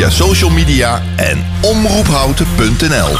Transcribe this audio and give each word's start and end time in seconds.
via 0.00 0.10
social 0.10 0.50
media 0.50 1.02
en 1.16 1.44
omroephouten.nl. 1.60 3.16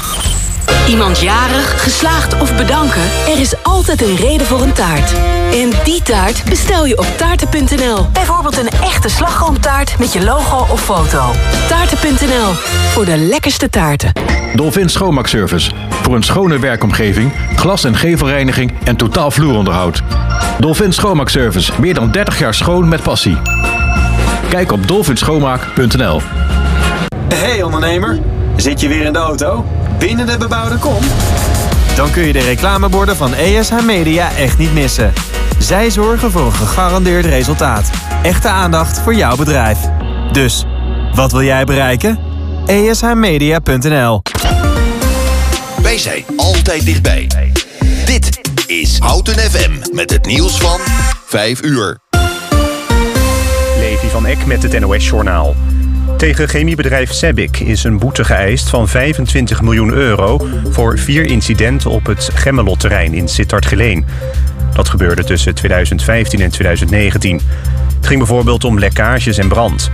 Iemand 0.88 1.20
jarig, 1.20 1.82
geslaagd 1.82 2.40
of 2.40 2.56
bedanken? 2.56 3.02
Er 3.28 3.40
is 3.40 3.54
altijd 3.62 4.02
een 4.02 4.16
reden 4.16 4.46
voor 4.46 4.62
een 4.62 4.72
taart. 4.72 5.12
En 5.52 5.70
die 5.84 6.02
taart 6.02 6.44
bestel 6.44 6.86
je 6.86 6.98
op 6.98 7.06
taarten.nl. 7.16 8.06
Bijvoorbeeld 8.12 8.58
een 8.58 8.68
echte 8.68 9.08
slagroomtaart 9.08 9.98
met 9.98 10.12
je 10.12 10.24
logo 10.24 10.72
of 10.72 10.84
foto. 10.84 11.30
Taarten.nl, 11.68 12.52
voor 12.90 13.04
de 13.04 13.16
lekkerste 13.16 13.70
taarten. 13.70 14.12
Dolphin 14.54 14.88
Schoonmaakservice. 14.88 15.70
Voor 16.02 16.14
een 16.14 16.22
schone 16.22 16.58
werkomgeving, 16.58 17.32
glas- 17.56 17.84
en 17.84 17.96
gevelreiniging 17.96 18.72
en 18.84 18.96
totaal 18.96 19.30
vloeronderhoud. 19.30 20.02
Dolphin 20.58 20.92
Schoonmaakservice. 20.92 21.72
Meer 21.80 21.94
dan 21.94 22.10
30 22.10 22.38
jaar 22.38 22.54
schoon 22.54 22.88
met 22.88 23.02
passie. 23.02 23.36
Kijk 24.48 24.72
op 24.72 24.88
dolphinschoonmaak.nl 24.88 26.39
Hey 27.34 27.62
ondernemer, 27.62 28.18
zit 28.56 28.80
je 28.80 28.88
weer 28.88 29.04
in 29.04 29.12
de 29.12 29.18
auto? 29.18 29.64
Binnen 29.98 30.26
de 30.26 30.36
bebouwde 30.36 30.76
kom? 30.76 31.02
Dan 31.96 32.10
kun 32.10 32.26
je 32.26 32.32
de 32.32 32.40
reclameborden 32.40 33.16
van 33.16 33.34
ESH 33.34 33.82
Media 33.84 34.30
echt 34.36 34.58
niet 34.58 34.72
missen. 34.72 35.12
Zij 35.58 35.90
zorgen 35.90 36.30
voor 36.30 36.44
een 36.44 36.52
gegarandeerd 36.52 37.24
resultaat. 37.24 37.90
Echte 38.22 38.48
aandacht 38.48 38.98
voor 38.98 39.14
jouw 39.14 39.36
bedrijf. 39.36 39.78
Dus, 40.32 40.64
wat 41.14 41.32
wil 41.32 41.42
jij 41.42 41.64
bereiken? 41.64 42.18
ESHmedia.nl 42.66 44.22
Wij 45.82 45.98
zijn 45.98 46.24
altijd 46.36 46.84
dichtbij. 46.84 47.28
Dit 48.04 48.40
is 48.66 48.98
Houten 48.98 49.38
FM 49.38 49.94
met 49.94 50.10
het 50.10 50.26
nieuws 50.26 50.58
van 50.58 50.80
5 51.26 51.62
uur. 51.62 51.98
Levi 53.78 54.08
van 54.08 54.26
Eck 54.26 54.46
met 54.46 54.62
het 54.62 54.80
NOS-journaal. 54.80 55.54
Tegen 56.20 56.48
chemiebedrijf 56.48 57.12
Sebic 57.12 57.58
is 57.58 57.84
een 57.84 57.98
boete 57.98 58.24
geëist 58.24 58.68
van 58.68 58.88
25 58.88 59.62
miljoen 59.62 59.92
euro... 59.92 60.48
voor 60.70 60.98
vier 60.98 61.26
incidenten 61.26 61.90
op 61.90 62.06
het 62.06 62.30
Gemmelot-terrein 62.34 63.14
in 63.14 63.28
Sittard-Geleen. 63.28 64.06
Dat 64.74 64.88
gebeurde 64.88 65.24
tussen 65.24 65.54
2015 65.54 66.40
en 66.40 66.50
2019. 66.50 67.40
Het 67.96 68.06
ging 68.06 68.18
bijvoorbeeld 68.18 68.64
om 68.64 68.78
lekkages 68.78 69.38
en 69.38 69.48
brand. 69.48 69.90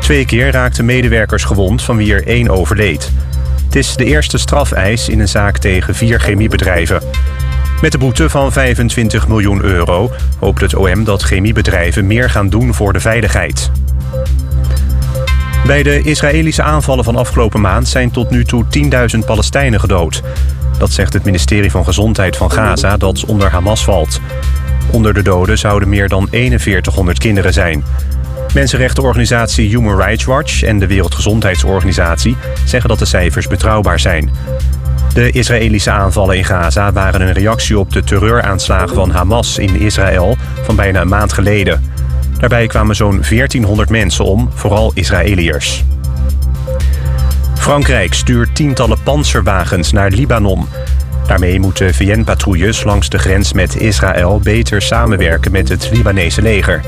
Twee 0.00 0.24
keer 0.24 0.50
raakten 0.50 0.84
medewerkers 0.84 1.44
gewond, 1.44 1.82
van 1.82 1.96
wie 1.96 2.14
er 2.14 2.26
één 2.26 2.48
overleed. 2.48 3.12
Het 3.64 3.76
is 3.76 3.96
de 3.96 4.04
eerste 4.04 4.38
strafeis 4.38 5.08
in 5.08 5.20
een 5.20 5.28
zaak 5.28 5.58
tegen 5.58 5.94
vier 5.94 6.20
chemiebedrijven. 6.20 7.02
Met 7.80 7.92
de 7.92 7.98
boete 7.98 8.30
van 8.30 8.52
25 8.52 9.28
miljoen 9.28 9.62
euro 9.62 10.10
hoopt 10.38 10.60
het 10.60 10.74
OM 10.74 11.04
dat 11.04 11.22
chemiebedrijven 11.22 12.06
meer 12.06 12.30
gaan 12.30 12.48
doen 12.48 12.74
voor 12.74 12.92
de 12.92 13.00
veiligheid. 13.00 13.70
Bij 15.68 15.82
de 15.82 16.02
Israëlische 16.02 16.62
aanvallen 16.62 17.04
van 17.04 17.16
afgelopen 17.16 17.60
maand 17.60 17.88
zijn 17.88 18.10
tot 18.10 18.30
nu 18.30 18.44
toe 18.44 18.64
10.000 19.14 19.18
Palestijnen 19.26 19.80
gedood. 19.80 20.22
Dat 20.78 20.92
zegt 20.92 21.12
het 21.12 21.24
ministerie 21.24 21.70
van 21.70 21.84
Gezondheid 21.84 22.36
van 22.36 22.52
Gaza 22.52 22.96
dat 22.96 23.24
onder 23.24 23.50
Hamas 23.50 23.84
valt. 23.84 24.20
Onder 24.90 25.14
de 25.14 25.22
doden 25.22 25.58
zouden 25.58 25.88
meer 25.88 26.08
dan 26.08 26.28
4100 26.30 27.18
kinderen 27.18 27.52
zijn. 27.52 27.84
Mensenrechtenorganisatie 28.54 29.68
Human 29.68 29.96
Rights 29.96 30.24
Watch 30.24 30.62
en 30.62 30.78
de 30.78 30.86
Wereldgezondheidsorganisatie 30.86 32.36
zeggen 32.64 32.88
dat 32.88 32.98
de 32.98 33.04
cijfers 33.04 33.46
betrouwbaar 33.46 34.00
zijn. 34.00 34.30
De 35.14 35.30
Israëlische 35.30 35.90
aanvallen 35.90 36.36
in 36.36 36.44
Gaza 36.44 36.92
waren 36.92 37.20
een 37.20 37.32
reactie 37.32 37.78
op 37.78 37.92
de 37.92 38.04
terreuraanslagen 38.04 38.94
van 38.94 39.10
Hamas 39.10 39.58
in 39.58 39.80
Israël 39.80 40.36
van 40.62 40.76
bijna 40.76 41.00
een 41.00 41.08
maand 41.08 41.32
geleden. 41.32 41.97
Daarbij 42.38 42.66
kwamen 42.66 42.96
zo'n 42.96 43.22
1400 43.28 43.90
mensen 43.90 44.24
om, 44.24 44.50
vooral 44.54 44.90
Israëliërs. 44.94 45.84
Frankrijk 47.54 48.14
stuurt 48.14 48.54
tientallen 48.54 49.02
panzerwagens 49.02 49.92
naar 49.92 50.10
Libanon. 50.10 50.66
Daarmee 51.26 51.60
moeten 51.60 51.94
VN-patrouilles 51.94 52.84
langs 52.84 53.08
de 53.08 53.18
grens 53.18 53.52
met 53.52 53.76
Israël 53.76 54.40
beter 54.40 54.82
samenwerken 54.82 55.52
met 55.52 55.68
het 55.68 55.90
Libanese 55.92 56.42
leger. 56.42 56.80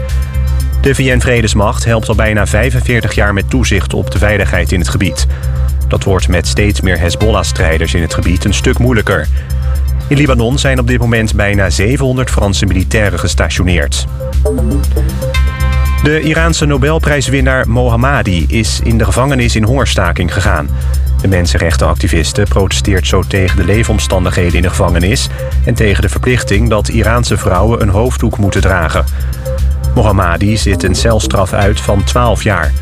De 0.80 0.94
VN-vredesmacht 0.94 1.84
helpt 1.84 2.08
al 2.08 2.14
bijna 2.14 2.46
45 2.46 3.14
jaar 3.14 3.32
met 3.32 3.50
toezicht 3.50 3.94
op 3.94 4.10
de 4.10 4.18
veiligheid 4.18 4.72
in 4.72 4.78
het 4.78 4.88
gebied. 4.88 5.26
Dat 5.88 6.04
wordt 6.04 6.28
met 6.28 6.46
steeds 6.46 6.80
meer 6.80 6.98
Hezbollah-strijders 6.98 7.94
in 7.94 8.02
het 8.02 8.14
gebied 8.14 8.44
een 8.44 8.54
stuk 8.54 8.78
moeilijker. 8.78 9.26
In 10.10 10.16
Libanon 10.16 10.58
zijn 10.58 10.78
op 10.78 10.86
dit 10.86 10.98
moment 10.98 11.34
bijna 11.34 11.70
700 11.70 12.30
Franse 12.30 12.66
militairen 12.66 13.18
gestationeerd. 13.18 14.06
De 16.02 16.20
Iraanse 16.20 16.66
Nobelprijswinnaar 16.66 17.68
Mohammadi 17.68 18.44
is 18.48 18.80
in 18.82 18.98
de 18.98 19.04
gevangenis 19.04 19.56
in 19.56 19.64
hongerstaking 19.64 20.32
gegaan. 20.32 20.68
De 21.20 21.28
mensenrechtenactiviste 21.28 22.42
protesteert 22.48 23.06
zo 23.06 23.22
tegen 23.22 23.56
de 23.56 23.64
leefomstandigheden 23.64 24.54
in 24.54 24.62
de 24.62 24.68
gevangenis... 24.68 25.28
en 25.64 25.74
tegen 25.74 26.02
de 26.02 26.08
verplichting 26.08 26.68
dat 26.68 26.88
Iraanse 26.88 27.36
vrouwen 27.36 27.82
een 27.82 27.88
hoofddoek 27.88 28.38
moeten 28.38 28.60
dragen. 28.60 29.04
Mohammadi 29.94 30.56
zit 30.56 30.82
een 30.82 30.94
celstraf 30.94 31.52
uit 31.52 31.80
van 31.80 32.04
12 32.04 32.42
jaar. 32.42 32.72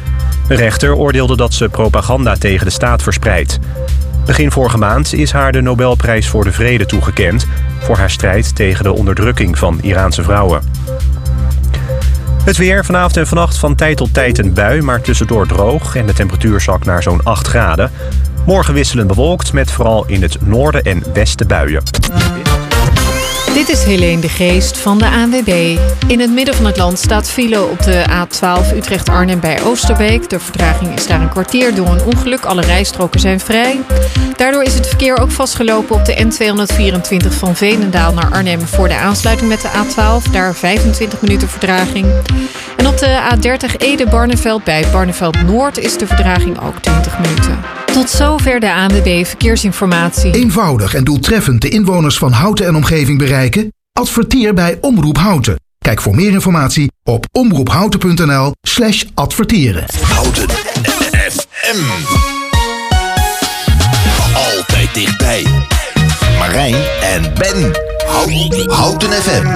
Een 0.48 0.56
rechter 0.56 0.94
oordeelde 0.94 1.36
dat 1.36 1.54
ze 1.54 1.68
propaganda 1.68 2.34
tegen 2.34 2.66
de 2.66 2.72
staat 2.72 3.02
verspreidt. 3.02 3.58
Begin 4.28 4.50
vorige 4.50 4.78
maand 4.78 5.12
is 5.12 5.32
haar 5.32 5.52
de 5.52 5.60
Nobelprijs 5.60 6.28
voor 6.28 6.44
de 6.44 6.52
Vrede 6.52 6.86
toegekend... 6.86 7.46
voor 7.78 7.96
haar 7.96 8.10
strijd 8.10 8.54
tegen 8.54 8.84
de 8.84 8.92
onderdrukking 8.92 9.58
van 9.58 9.78
Iraanse 9.82 10.22
vrouwen. 10.22 10.62
Het 12.44 12.56
weer 12.56 12.84
vanavond 12.84 13.16
en 13.16 13.26
vannacht 13.26 13.58
van 13.58 13.74
tijd 13.74 13.96
tot 13.96 14.14
tijd 14.14 14.38
een 14.38 14.52
bui, 14.52 14.82
maar 14.82 15.00
tussendoor 15.00 15.46
droog... 15.46 15.96
en 15.96 16.06
de 16.06 16.12
temperatuur 16.12 16.60
zakt 16.60 16.84
naar 16.84 17.02
zo'n 17.02 17.22
8 17.22 17.46
graden. 17.46 17.90
Morgen 18.46 18.74
wisselend 18.74 19.08
bewolkt 19.08 19.52
met 19.52 19.70
vooral 19.70 20.04
in 20.06 20.22
het 20.22 20.36
noorden 20.40 20.82
en 20.82 21.02
westen 21.12 21.46
buien. 21.46 21.82
Dit 23.58 23.68
is 23.68 23.84
Helene 23.84 24.20
de 24.20 24.28
Geest 24.28 24.78
van 24.78 24.98
de 24.98 25.08
ANWB. 25.10 25.78
In 26.06 26.20
het 26.20 26.30
midden 26.30 26.54
van 26.54 26.66
het 26.66 26.76
land 26.76 26.98
staat 26.98 27.30
file 27.30 27.62
op 27.62 27.82
de 27.82 28.04
A12 28.10 28.76
Utrecht-Arnhem 28.76 29.40
bij 29.40 29.62
Oosterbeek. 29.62 30.30
De 30.30 30.40
vertraging 30.40 30.94
is 30.94 31.06
daar 31.06 31.20
een 31.20 31.28
kwartier 31.28 31.74
door 31.74 31.86
een 31.86 32.04
ongeluk. 32.04 32.44
Alle 32.44 32.60
rijstroken 32.60 33.20
zijn 33.20 33.40
vrij. 33.40 33.80
Daardoor 34.36 34.62
is 34.62 34.74
het 34.74 34.86
verkeer 34.86 35.18
ook 35.18 35.30
vastgelopen 35.30 35.96
op 35.96 36.04
de 36.04 36.24
N224 36.24 37.28
van 37.28 37.56
Veenendaal 37.56 38.12
naar 38.12 38.30
Arnhem... 38.30 38.60
voor 38.60 38.88
de 38.88 38.96
aansluiting 38.96 39.48
met 39.48 39.60
de 39.60 39.68
A12. 39.68 40.30
Daar 40.32 40.54
25 40.54 41.20
minuten 41.20 41.48
vertraging. 41.48 42.06
En 42.76 42.86
op 42.86 42.98
de 42.98 43.20
A30 43.34 43.76
Ede-Barneveld 43.76 44.64
bij 44.64 44.84
Barneveld 44.92 45.42
Noord 45.42 45.78
is 45.78 45.98
de 45.98 46.06
vertraging 46.06 46.60
ook 46.60 46.78
20 46.78 47.18
minuten. 47.18 47.58
Tot 47.92 48.10
zover 48.10 48.60
de 48.60 48.72
ANWB 48.72 49.26
Verkeersinformatie. 49.26 50.34
Eenvoudig 50.34 50.94
en 50.94 51.04
doeltreffend 51.04 51.60
de 51.60 51.68
inwoners 51.68 52.18
van 52.18 52.32
Houten 52.32 52.66
en 52.66 52.74
omgeving 52.74 53.18
bereiken? 53.18 53.57
Adverteer 53.98 54.54
bij 54.54 54.78
Omroep 54.80 55.16
Houten. 55.16 55.60
Kijk 55.78 56.00
voor 56.00 56.14
meer 56.14 56.30
informatie 56.30 56.92
op 57.04 57.26
omroephouten.nl 57.32 58.52
slash 58.62 59.04
adverteren. 59.14 59.84
Houten 60.02 60.48
FM. 61.30 61.84
Altijd 64.34 64.94
dichtbij. 64.94 65.46
Marijn 66.38 66.74
en 67.00 67.34
Ben. 67.34 67.72
Houten, 68.06 68.70
Houten 68.70 69.12
FM. 69.12 69.46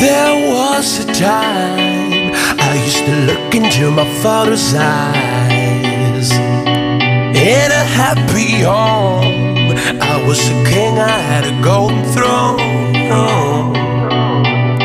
There 0.00 0.50
was 0.50 0.98
a 1.00 1.12
time 1.12 2.32
I 2.60 2.84
used 2.86 3.04
to 3.04 3.12
look 3.12 3.54
into 3.54 3.90
my 3.90 4.06
father's 4.20 4.72
eyes. 4.74 5.37
In 7.48 7.70
a 7.72 7.84
happy 8.02 8.60
home, 8.60 9.72
I 10.02 10.22
was 10.26 10.38
a 10.50 10.64
king, 10.68 10.98
I 10.98 11.18
had 11.30 11.44
a 11.46 11.62
golden 11.62 12.04
throne. 12.12 13.72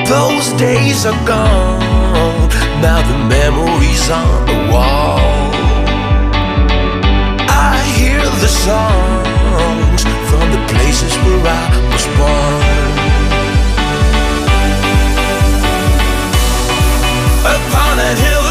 Those 0.07 0.47
days 0.53 1.05
are 1.05 1.25
gone, 1.27 2.47
now 2.79 3.01
the 3.11 3.17
memories 3.27 4.09
on 4.09 4.45
the 4.47 4.71
wall. 4.71 5.19
I 7.51 7.83
hear 7.99 8.23
the 8.39 8.47
songs 8.47 10.01
from 10.29 10.45
the 10.55 10.63
places 10.71 11.13
where 11.17 11.43
I 11.43 11.67
was 11.91 12.05
born. 12.15 12.63
Upon 17.43 17.97
that 17.97 18.17
hill 18.23 18.42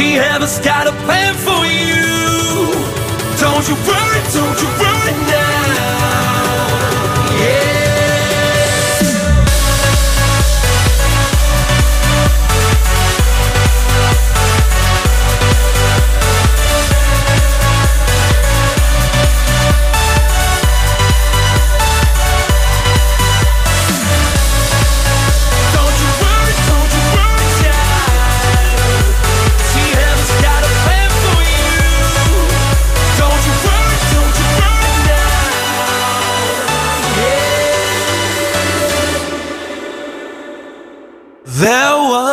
See, 0.00 0.12
heaven's 0.12 0.58
got 0.60 0.86
a 0.86 0.92
plan 1.04 1.34
for 1.34 1.60
you. 1.66 2.72
Don't 3.36 3.68
you 3.68 3.76
worry, 3.84 4.20
don't 4.32 4.58
you 4.62 4.68
worry 4.80 5.29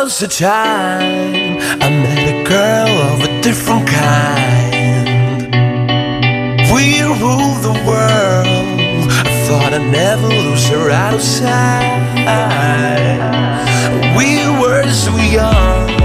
Was 0.08 0.22
a 0.22 0.26
time 0.26 1.58
I 1.82 1.90
met 1.90 2.28
a 2.34 2.42
girl 2.42 2.88
of 3.12 3.20
a 3.28 3.40
different 3.42 3.86
kind. 3.86 5.52
We 6.72 7.02
ruled 7.02 7.60
the 7.62 7.76
world. 7.86 9.10
I 9.28 9.30
thought 9.46 9.74
I'd 9.74 9.92
never 9.92 10.28
lose 10.28 10.66
her 10.68 10.90
out 10.90 11.12
of 11.12 11.20
sight. 11.20 12.00
We 14.16 14.48
were 14.58 14.90
so 14.90 15.14
young. 15.14 15.97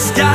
Stop. 0.00 0.29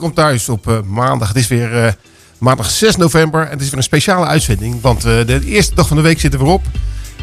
Komt 0.00 0.14
thuis 0.14 0.48
op 0.48 0.68
eh, 0.68 0.80
maandag. 0.80 1.28
Het 1.28 1.36
is 1.36 1.48
weer 1.48 1.84
eh, 1.84 1.92
maandag 2.38 2.70
6 2.70 2.96
november. 2.96 3.44
En 3.44 3.50
het 3.50 3.60
is 3.60 3.68
weer 3.68 3.76
een 3.76 3.82
speciale 3.82 4.26
uitzending. 4.26 4.80
Want 4.80 5.04
eh, 5.04 5.26
de 5.26 5.44
eerste 5.44 5.74
dag 5.74 5.88
van 5.88 5.96
de 5.96 6.02
week 6.02 6.20
zitten 6.20 6.40
we 6.40 6.46
erop. 6.46 6.64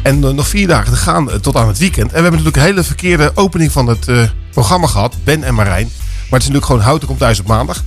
En 0.02 0.18
nog 0.34 0.48
vier 0.48 0.66
dagen 0.66 0.92
te 0.92 0.98
gaan 0.98 1.40
tot 1.40 1.56
aan 1.56 1.68
het 1.68 1.78
weekend. 1.78 2.06
En 2.06 2.16
we 2.16 2.22
hebben 2.22 2.30
natuurlijk 2.30 2.56
een 2.56 2.62
hele 2.62 2.84
verkeerde 2.84 3.32
opening 3.34 3.72
van 3.72 3.86
het 3.86 4.06
programma 4.50 4.86
gehad. 4.86 5.14
Ben 5.24 5.44
en 5.44 5.54
Marijn. 5.54 5.84
Maar 5.84 6.40
het 6.40 6.42
is 6.42 6.48
natuurlijk 6.48 6.66
gewoon 6.66 6.80
Houten 6.80 7.08
komt 7.08 7.18
thuis 7.18 7.40
op 7.40 7.46
maandag. 7.46 7.82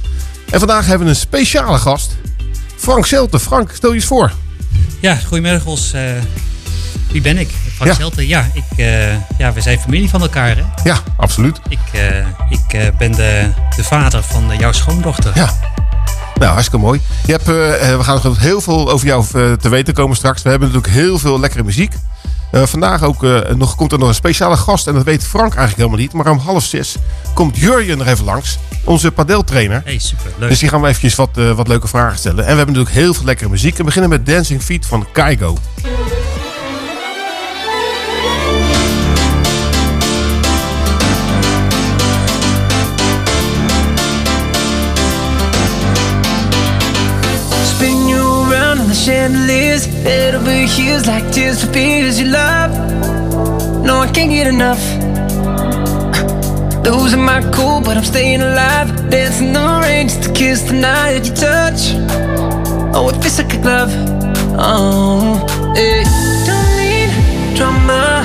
En 0.50 0.60
vandaag 0.60 0.86
hebben 0.86 1.08
we 1.08 1.14
een 1.14 1.20
speciale 1.20 1.78
gast. 1.78 2.16
Frank 2.76 3.06
Zelte. 3.06 3.40
Frank, 3.40 3.72
stel 3.74 3.90
je 3.90 3.96
eens 3.96 4.06
voor. 4.06 4.32
Ja, 5.00 5.16
goedemiddag 5.16 5.64
wie 7.12 7.22
ben 7.22 7.38
ik? 7.38 7.50
Frank 7.78 7.92
Ja. 7.92 7.98
Zelte. 7.98 8.28
Ja, 8.28 8.50
ik, 8.54 8.64
eh, 8.78 9.38
ja, 9.38 9.54
we 9.54 9.62
zijn 9.62 9.80
familie 9.80 10.10
van 10.10 10.22
elkaar. 10.22 10.56
Hè? 10.56 10.64
Ja, 10.84 10.98
absoluut. 11.18 11.60
Ik, 11.70 11.80
eh, 11.92 12.18
ik 12.50 12.74
eh, 12.74 12.88
ben 12.98 13.12
de, 13.12 13.50
de 13.76 13.84
vader 13.84 14.24
van 14.24 14.58
jouw 14.58 14.72
schoondochter. 14.72 15.32
Ja. 15.36 15.50
Nou, 16.36 16.52
hartstikke 16.52 16.86
mooi. 16.86 17.02
Je 17.26 17.32
hebt, 17.32 17.46
we 17.46 18.00
gaan 18.02 18.20
nog 18.24 18.40
heel 18.40 18.62
veel 18.62 18.92
over 18.92 19.08
jou 19.08 19.26
te 19.58 19.70
weten 19.70 19.94
komen 19.94 20.16
straks. 20.16 20.42
We 20.42 20.50
hebben 20.50 20.68
natuurlijk 20.68 20.94
heel 20.94 21.20
veel 21.20 21.40
lekkere 21.40 21.64
muziek. 21.64 21.94
Vandaag 22.52 23.04
ook, 23.04 23.22
nog, 23.56 23.76
komt 23.76 23.92
er 23.92 24.00
nog 24.00 24.08
een 24.08 24.14
speciale 24.14 24.58
gast. 24.58 24.88
En 24.88 24.94
dat 24.94 25.04
weet 25.04 25.24
Frank 25.24 25.56
eigenlijk 25.56 25.78
helemaal 25.78 26.00
niet. 26.00 26.14
Maar 26.14 26.32
om 26.32 26.38
half 26.38 26.64
zes 26.64 26.96
komt 27.34 27.58
Jurjen 27.58 28.00
er 28.00 28.08
even 28.08 28.26
langs. 28.26 28.58
Onze 28.84 29.12
padeltrainer. 29.12 29.82
Hey, 29.86 29.98
super. 29.98 30.32
Leuk. 30.38 30.50
Dus 30.50 30.60
die 30.60 30.70
gaan 30.70 30.82
we 30.82 30.88
eventjes 30.88 31.16
wat, 31.16 31.30
wat 31.56 31.68
leuke 31.68 31.88
vragen 31.88 32.18
stellen. 32.18 32.46
En 32.46 32.52
we 32.52 32.58
hebben 32.58 32.76
natuurlijk 32.76 32.96
heel 32.96 33.14
veel 33.14 33.26
lekkere 33.26 33.50
muziek. 33.50 33.78
We 33.78 33.84
beginnen 33.84 34.10
met 34.10 34.26
Dancing 34.26 34.62
Feet 34.62 34.86
van 34.86 35.08
Kaigo. 35.12 35.58
Chandeliers 48.98 49.86
Head 49.86 50.36
over 50.36 50.52
heels 50.52 51.06
like 51.06 51.32
tears 51.32 51.64
for 51.64 51.72
fears 51.72 52.20
you 52.20 52.28
love. 52.28 52.72
No, 53.84 54.00
I 54.00 54.10
can't 54.12 54.32
get 54.32 54.48
enough. 54.48 54.82
Losing 56.84 57.24
my 57.24 57.42
cool, 57.54 57.82
but 57.82 57.98
I'm 57.98 58.04
staying 58.04 58.42
alive. 58.42 59.10
Dancing 59.10 59.54
the 59.54 59.80
rain 59.84 60.08
just 60.08 60.24
to 60.24 60.34
kiss 60.34 60.62
the 60.64 60.74
night 60.74 61.26
you 61.28 61.36
touch. 61.36 61.82
Oh, 62.96 63.10
it 63.10 63.22
feels 63.22 63.38
like 63.38 63.54
a 63.54 63.62
glove. 63.62 63.92
Oh, 64.58 65.46
hey. 65.76 66.04
Don't 66.48 66.70
need 66.80 67.56
drama. 67.56 68.24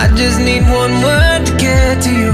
I 0.00 0.12
just 0.16 0.38
need 0.40 0.62
one 0.62 0.94
word 1.06 1.46
to 1.46 1.52
get 1.56 2.02
to 2.02 2.10
you. 2.10 2.32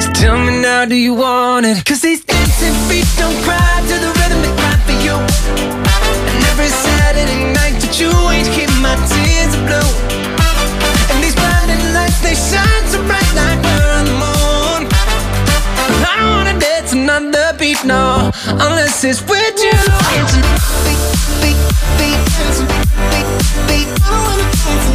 So 0.00 0.12
tell 0.12 0.38
me 0.38 0.62
now, 0.62 0.84
do 0.84 0.94
you 0.94 1.14
want 1.14 1.66
it? 1.66 1.84
Cause 1.84 2.00
these 2.00 2.24
dancing 2.24 2.74
feet 2.88 3.08
don't 3.18 3.36
cry 3.42 3.80
to 3.88 3.94
the 4.04 4.10
rhythm 4.18 4.40
they 4.42 4.54
cry 4.60 4.76
for 4.86 5.76
you 5.76 5.81
every 6.52 6.68
Saturday 6.68 7.44
night 7.56 7.80
that 7.80 7.96
you 7.96 8.12
ain't 8.28 8.48
keep 8.52 8.68
my 8.84 8.92
tears 9.08 9.56
blue 9.64 9.92
And 11.08 11.16
these 11.24 11.34
blinding 11.34 11.80
lights, 11.96 12.20
they 12.20 12.36
shine 12.36 12.84
so 12.92 13.00
bright 13.08 13.32
like 13.32 13.56
we're 13.64 13.92
on 13.96 14.04
the 14.04 14.16
moon 14.20 14.80
I 16.04 16.12
don't 16.20 16.32
wanna 16.36 16.60
dance 16.60 16.92
another 16.92 17.56
beat, 17.58 17.80
no 17.84 18.30
Unless 18.68 19.04
it's 19.04 19.22
with 19.24 19.56
you 19.64 19.80
Beat, 20.84 21.00
beat, 21.40 21.60
beat, 21.96 22.20
dancing, 22.36 22.68
beat, 23.12 23.28
beat 23.68 23.88
I 24.04 24.12
wanna 24.12 24.44
dance 24.52 24.91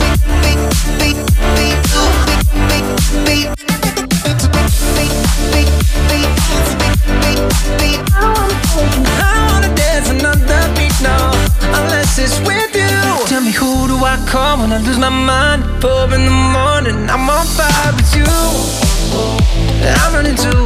I 14.07 14.15
call 14.25 14.59
when 14.59 14.71
I 14.71 14.77
lose 14.77 14.97
my 14.97 15.09
mind? 15.09 15.63
Four 15.81 16.05
in 16.15 16.23
the 16.23 16.31
morning, 16.31 17.09
I'm 17.09 17.29
on 17.29 17.45
fire 17.45 17.91
with 17.91 18.15
you. 18.15 18.23
I'm 19.83 20.13
running 20.15 20.35
too. 20.35 20.63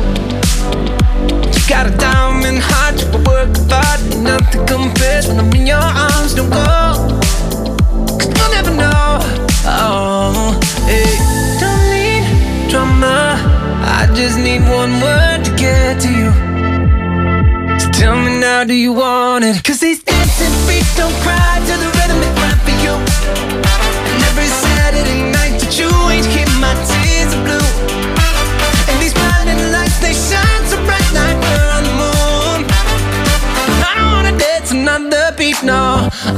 You 1.50 1.62
got 1.68 1.88
a 1.88 1.94
diamond 1.98 2.60
heart, 2.62 3.02
you 3.02 3.10
work 3.26 3.50
hard, 3.66 4.00
nothing 4.22 4.64
compares 4.68 5.28
when 5.28 5.40
I'm 5.40 5.52
in 5.54 5.66
your 5.66 5.82
arms. 5.82 6.36
Don't 6.36 6.52
go, 6.52 6.62
cause 8.22 8.30
you'll 8.30 8.54
never 8.54 8.74
know. 8.78 9.18
Oh, 9.66 10.54
hey, 10.86 11.10
don't 11.58 11.82
need 11.90 12.70
drama. 12.70 13.42
I 13.82 14.06
just 14.14 14.38
need 14.38 14.62
one 14.70 15.02
word 15.02 15.46
to 15.46 15.52
get 15.58 16.00
to 16.02 16.10
you. 16.14 16.30
So 17.80 17.90
tell 17.90 18.16
me 18.22 18.40
now, 18.40 18.66
do 18.66 18.76
you 18.76 18.94
want 18.94 19.46
it? 19.46 19.64
Cause 19.64 19.80
these 19.80 20.04
dancing 20.04 20.54
feet 20.68 20.86
don't 20.96 21.16
cry 21.24 21.58
to 21.66 21.78
the 21.84 21.91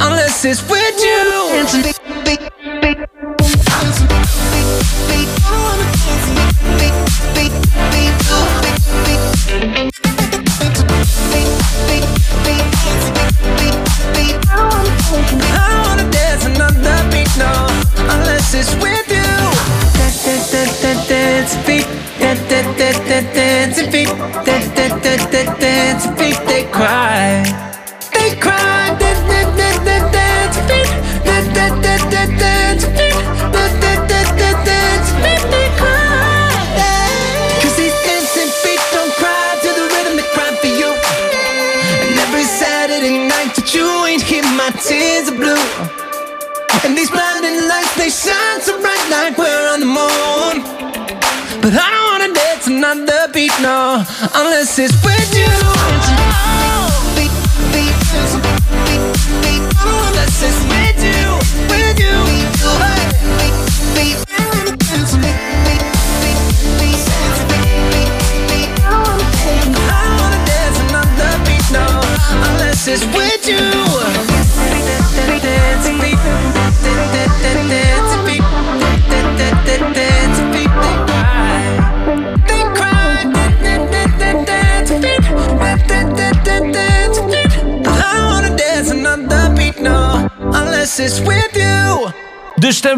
unless 0.01 0.45
it's 0.45 0.61
with 0.69 1.03
you. 1.03 1.12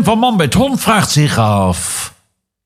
Van 0.05 0.19
Man 0.19 0.35
met 0.35 0.53
Hond 0.53 0.81
vraagt 0.81 1.11
zich 1.11 1.37
af... 1.37 2.13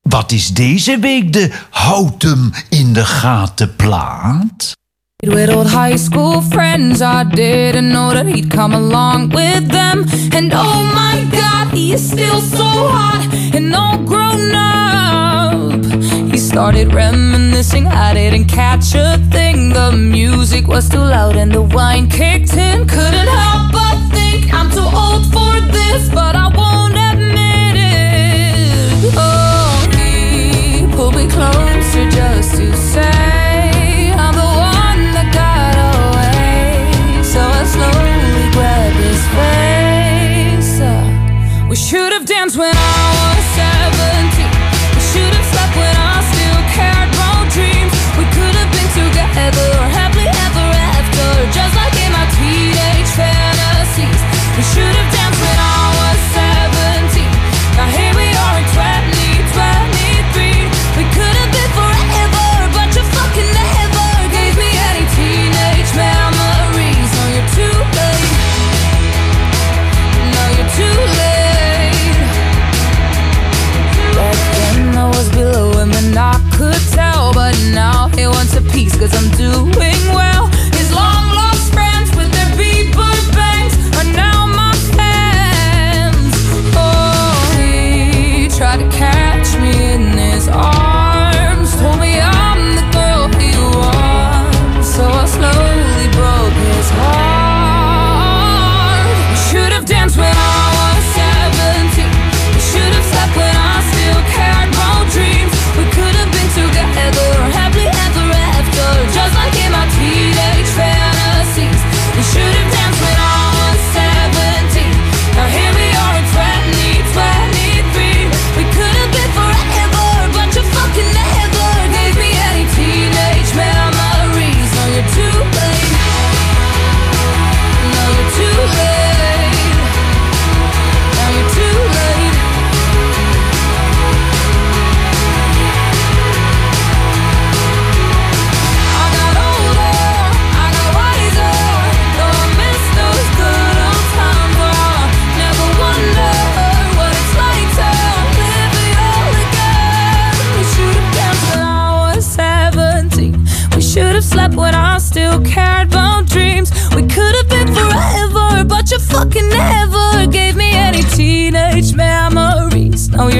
Wat 0.02 0.32
is 0.32 0.48
deze 0.48 0.98
week 0.98 1.32
de 1.32 1.50
houd 1.70 2.22
hem 2.22 2.52
in 2.68 2.92
de 2.92 3.04
gaten 3.04 3.76
plaat? 3.76 4.72
With 5.16 5.54
old 5.54 5.70
high 5.70 5.96
school 5.96 6.42
friends, 6.42 7.00
I 7.00 7.24
didn't 7.34 7.90
know 7.90 8.12
that 8.12 8.26
he'd 8.26 8.48
come 8.48 8.76
along 8.76 9.34
with 9.34 9.68
them. 9.70 10.06
And 10.36 10.52
oh 10.52 10.94
my 10.94 11.26
god, 11.30 11.70
he 11.72 11.92
is 11.92 12.06
still 12.06 12.40
so 12.40 12.64
hot 12.64 13.26
and 13.54 13.74
all 13.74 13.98
grown 14.04 14.54
up. 14.54 15.84
He 16.30 16.38
started 16.38 16.94
reminiscing, 16.94 17.86
I 17.86 18.14
didn't 18.14 18.46
catch 18.46 18.94
a 18.94 19.18
thing. 19.30 19.72
The 19.72 19.92
music 19.92 20.66
was 20.66 20.88
too 20.88 21.04
loud 21.04 21.36
and 21.36 21.52
the 21.52 21.62
wine 21.62 22.08
kicked 22.08 22.56
in. 22.56 22.86
Couldn't 22.86 23.28
help 23.28 23.72
but 23.72 23.98
think 24.12 24.52
I'm 24.52 24.70
too 24.70 24.90
old 24.96 25.24
for 25.32 25.60
this, 25.72 26.08
but 26.08 26.34
I 26.34 26.49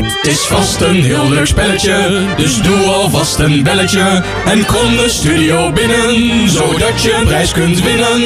Het 0.03 0.27
is 0.27 0.41
vast 0.41 0.81
een 0.81 1.03
heel 1.03 1.29
leuk 1.29 1.47
spelletje, 1.47 2.27
dus 2.37 2.63
doe 2.63 2.79
alvast 2.79 3.39
een 3.39 3.63
belletje. 3.63 4.25
En 4.45 4.67
kom 4.67 4.97
de 4.97 5.07
studio 5.09 5.73
binnen, 5.73 6.49
zodat 6.49 7.03
je 7.03 7.15
een 7.15 7.27
prijs 7.27 7.53
kunt 7.53 7.83
winnen. 7.83 8.21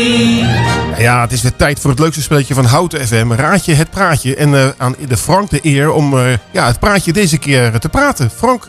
Ja, 0.98 1.20
het 1.20 1.32
is 1.32 1.42
weer 1.42 1.56
tijd 1.56 1.80
voor 1.80 1.90
het 1.90 1.98
leukste 1.98 2.22
spelletje 2.22 2.54
van 2.54 2.64
Houten 2.64 3.06
FM. 3.06 3.32
Raad 3.32 3.64
je 3.64 3.74
het 3.74 3.90
praatje. 3.90 4.36
En 4.36 4.54
eh, 4.54 4.68
aan 4.76 4.94
de 5.08 5.16
Frank 5.16 5.50
de 5.50 5.58
eer 5.62 5.92
om 5.92 6.18
eh, 6.18 6.32
ja, 6.50 6.66
het 6.66 6.78
praatje 6.78 7.12
deze 7.12 7.38
keer 7.38 7.78
te 7.78 7.88
praten. 7.88 8.30
Frank. 8.30 8.68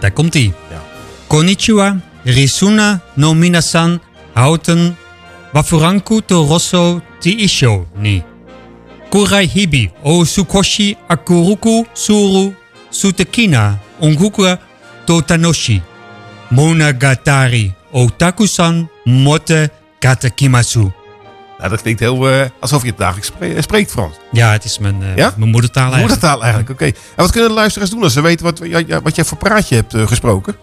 Daar 0.00 0.10
komt 0.10 0.34
ie. 0.34 0.52
Konnichiwa, 1.26 1.96
Risuna 2.24 3.00
no 3.14 3.34
minasan, 3.34 4.00
houten, 4.32 4.96
wafuranku 5.52 6.20
to 6.26 6.44
rosso 6.46 7.00
ti 7.20 7.36
isho 7.36 7.86
ni. 7.96 8.22
Kurai 9.12 9.46
hibi 9.54 9.90
o 10.02 10.24
sukoshi 10.24 10.96
akuruku 11.08 11.84
suru 11.92 12.54
sutekina 12.90 13.78
onguka 14.00 14.58
to 15.04 15.20
tanoshi. 15.20 15.82
Monogatari 16.50 17.72
o 17.92 18.08
takusan 18.16 18.88
motte 19.04 19.68
katakimasu. 20.00 20.92
Nou, 21.58 21.70
dat 21.70 21.82
klinkt 21.82 22.00
heel 22.00 22.28
eh, 22.30 22.46
alsof 22.60 22.82
je 22.82 22.88
het 22.88 22.98
dagelijks 22.98 23.26
spre- 23.28 23.62
spreekt, 23.62 23.90
Frans. 23.90 24.14
Ja, 24.32 24.52
het 24.52 24.64
is 24.64 24.78
mijn, 24.78 25.02
eh, 25.02 25.16
Ja? 25.16 25.32
mijn 25.36 25.50
moedertaal 25.50 25.92
eigenlijk. 25.92 26.08
Moedertaal 26.12 26.42
eigenlijk, 26.42 26.70
oké. 26.70 26.84
En 26.84 26.94
wat 27.16 27.30
kunnen 27.30 27.48
de 27.48 27.54
luisteraars 27.56 27.90
doen 27.90 28.02
als 28.02 28.12
ze 28.12 28.20
weten 28.20 28.44
wat, 28.44 28.58
wat 29.02 29.16
jij 29.16 29.24
voor 29.24 29.38
praatje 29.38 29.74
hebt 29.74 29.94
eh, 29.94 30.06
gesproken? 30.06 30.56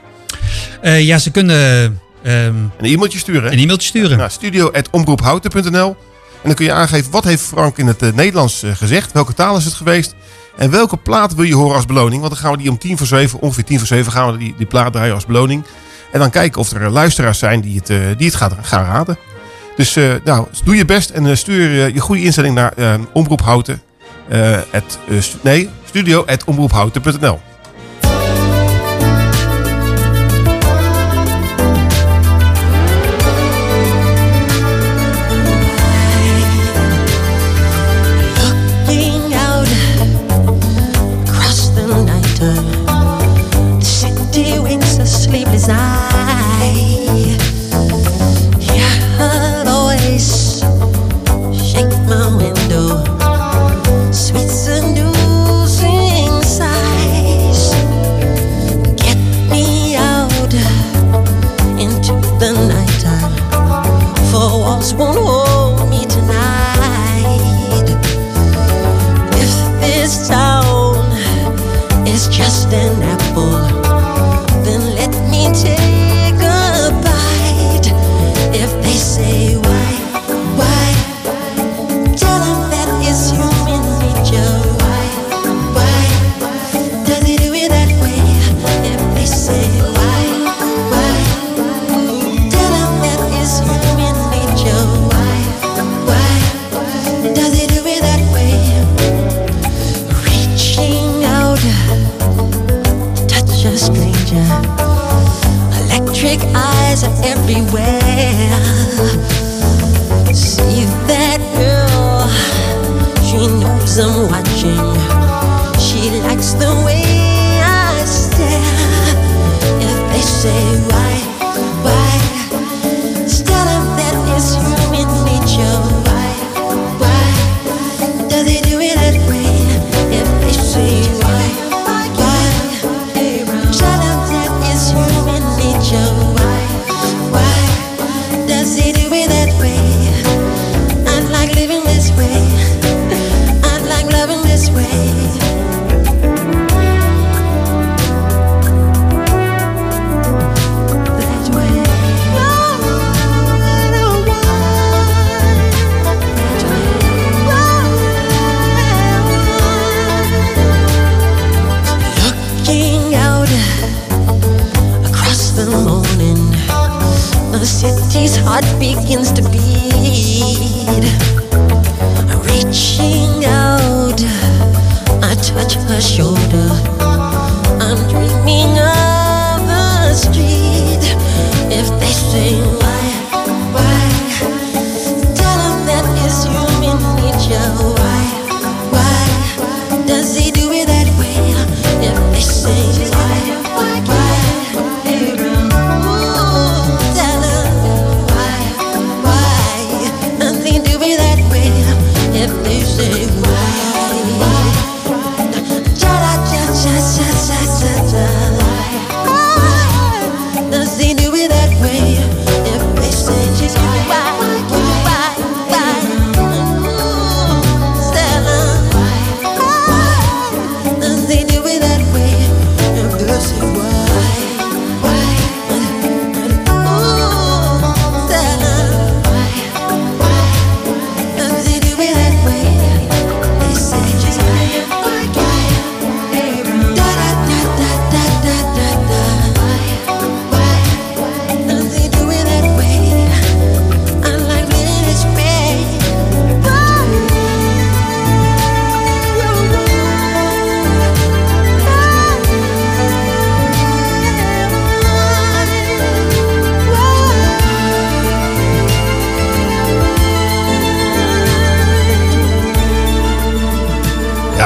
Eh, 0.82 1.02
ja, 1.06 1.18
ze 1.18 1.32
kunnen... 1.32 2.00
ehm, 2.24 2.56
een 2.56 2.72
e-mailtje 2.82 3.20
sturen. 3.20 3.44
hè? 3.44 3.52
Een 3.52 3.60
e-mailtje 3.60 3.88
sturen. 3.88 4.18
Nou, 4.18 4.30
studio.omroephouten.nl 4.30 5.96
En 6.42 6.46
dan 6.46 6.56
kun 6.56 6.66
je 6.66 6.74
aangeven 6.74 7.12
wat 7.12 7.24
heeft 7.24 7.44
Frank 7.44 7.78
in 7.78 7.88
het 7.88 8.02
eh, 8.02 8.14
Nederlands 8.14 8.64
eh, 8.64 8.76
gezegd. 8.76 9.12
Welke 9.12 9.34
taal 9.34 9.58
is 9.58 9.66
het 9.66 9.74
geweest? 9.74 10.16
En 10.58 10.72
welke 10.72 10.98
plaat 10.98 11.36
wil 11.36 11.46
je 11.46 11.56
horen 11.56 11.76
als 11.76 11.86
beloning? 11.86 12.22
Want 12.22 12.34
dan 12.34 12.42
gaan 12.42 12.52
we 12.52 12.58
die 12.58 12.70
om 12.70 12.78
tien 12.78 12.98
voor 12.98 13.08
zeven, 13.08 13.40
ongeveer 13.40 13.64
tien 13.64 13.78
voor 13.78 13.88
zeven, 13.88 14.12
gaan 14.12 14.32
we 14.32 14.38
die, 14.38 14.54
die 14.58 14.66
plaat 14.66 14.94
draaien 14.94 15.14
als 15.14 15.26
beloning. 15.26 15.64
En 16.12 16.20
dan 16.20 16.30
kijken 16.30 16.62
of 16.62 16.72
er 16.72 16.84
eh, 16.84 16.92
luisteraars 16.92 17.40
zijn 17.40 17.62
die 17.62 17.82
het, 17.84 18.18
die 18.18 18.28
het 18.28 18.36
gaan, 18.36 18.58
gaan 18.62 18.84
raden. 18.84 19.18
Dus 19.76 19.98
nou, 20.24 20.48
doe 20.64 20.76
je 20.76 20.86
best 20.86 21.10
en 21.10 21.38
stuur 21.38 21.94
je 21.94 22.00
goede 22.00 22.24
instelling 22.24 22.56
naar 22.56 22.74
eh 22.76 22.94
omroephouten. 23.14 23.82
nee, 25.42 25.70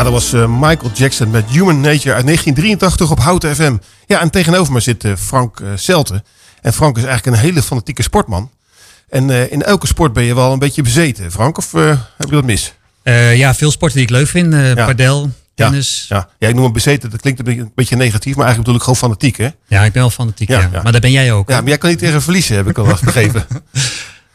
Ja, 0.04 0.10
dat 0.10 0.22
was 0.22 0.34
eh, 0.34 0.48
Michael 0.60 0.92
Jackson 0.94 1.30
met 1.30 1.46
Human 1.50 1.82
Nature 1.82 2.14
uit 2.14 2.26
1983 2.26 3.12
op 3.12 3.20
Houten 3.20 3.56
FM. 3.56 3.78
Ja, 4.08 4.20
en 4.22 4.30
tegenover 4.30 4.74
me 4.74 4.80
zit 4.80 5.04
eh, 5.04 5.12
Frank 5.18 5.60
eh 5.60 5.68
Zelte. 5.76 6.24
En 6.62 6.74
Frank 6.74 6.98
is 6.98 7.04
eigenlijk 7.04 7.38
een 7.38 7.44
hele 7.44 7.62
fanatieke 7.62 8.02
sportman. 8.04 8.52
En 9.10 9.30
eh, 9.30 9.52
in 9.52 9.64
elke 9.64 9.88
sport 9.88 10.14
ben 10.14 10.24
je 10.24 10.36
wel 10.36 10.52
een 10.54 10.60
beetje 10.60 10.82
bezeten, 10.82 11.32
Frank. 11.32 11.58
Of 11.58 11.74
eh, 11.74 11.88
heb 12.18 12.30
je 12.30 12.36
dat 12.36 12.44
mis? 12.44 12.74
Eh, 13.04 13.38
ja, 13.38 13.54
veel 13.56 13.72
sporten 13.72 13.98
die 13.98 14.06
ik 14.08 14.14
leuk 14.14 14.28
vind. 14.28 14.54
eh 14.54 14.74
Padel, 14.74 15.30
tennis. 15.56 16.06
Ja, 16.10 16.30
ja, 16.40 16.48
ik 16.48 16.54
noem 16.56 16.64
hem 16.64 16.74
bezeten. 16.74 17.10
Dat 17.10 17.22
klinkt 17.22 17.48
een 17.48 17.72
beetje, 17.76 17.96
negatief, 17.96 18.36
maar 18.36 18.46
eigenlijk 18.46 18.58
bedoel 18.58 18.76
ik 18.76 18.82
gewoon 18.82 18.96
fanatiek, 18.96 19.38
hè? 19.38 19.50
Ja, 19.68 19.84
ik 19.84 19.92
ben 19.92 20.02
wel 20.02 20.12
fanatiek, 20.12 20.48
ja, 20.50 20.70
Maar 20.84 20.92
dat 20.92 21.02
ben 21.02 21.12
jij 21.12 21.32
ook. 21.32 21.50
Ja, 21.50 21.60
maar 21.60 21.70
jij 21.70 21.78
kan 21.78 21.90
niet 21.90 22.00
tegen 22.00 22.22
verliezen, 22.22 22.56
heb 22.56 22.68
ik 22.70 22.78
al 22.78 22.86
begrepen. 23.04 23.46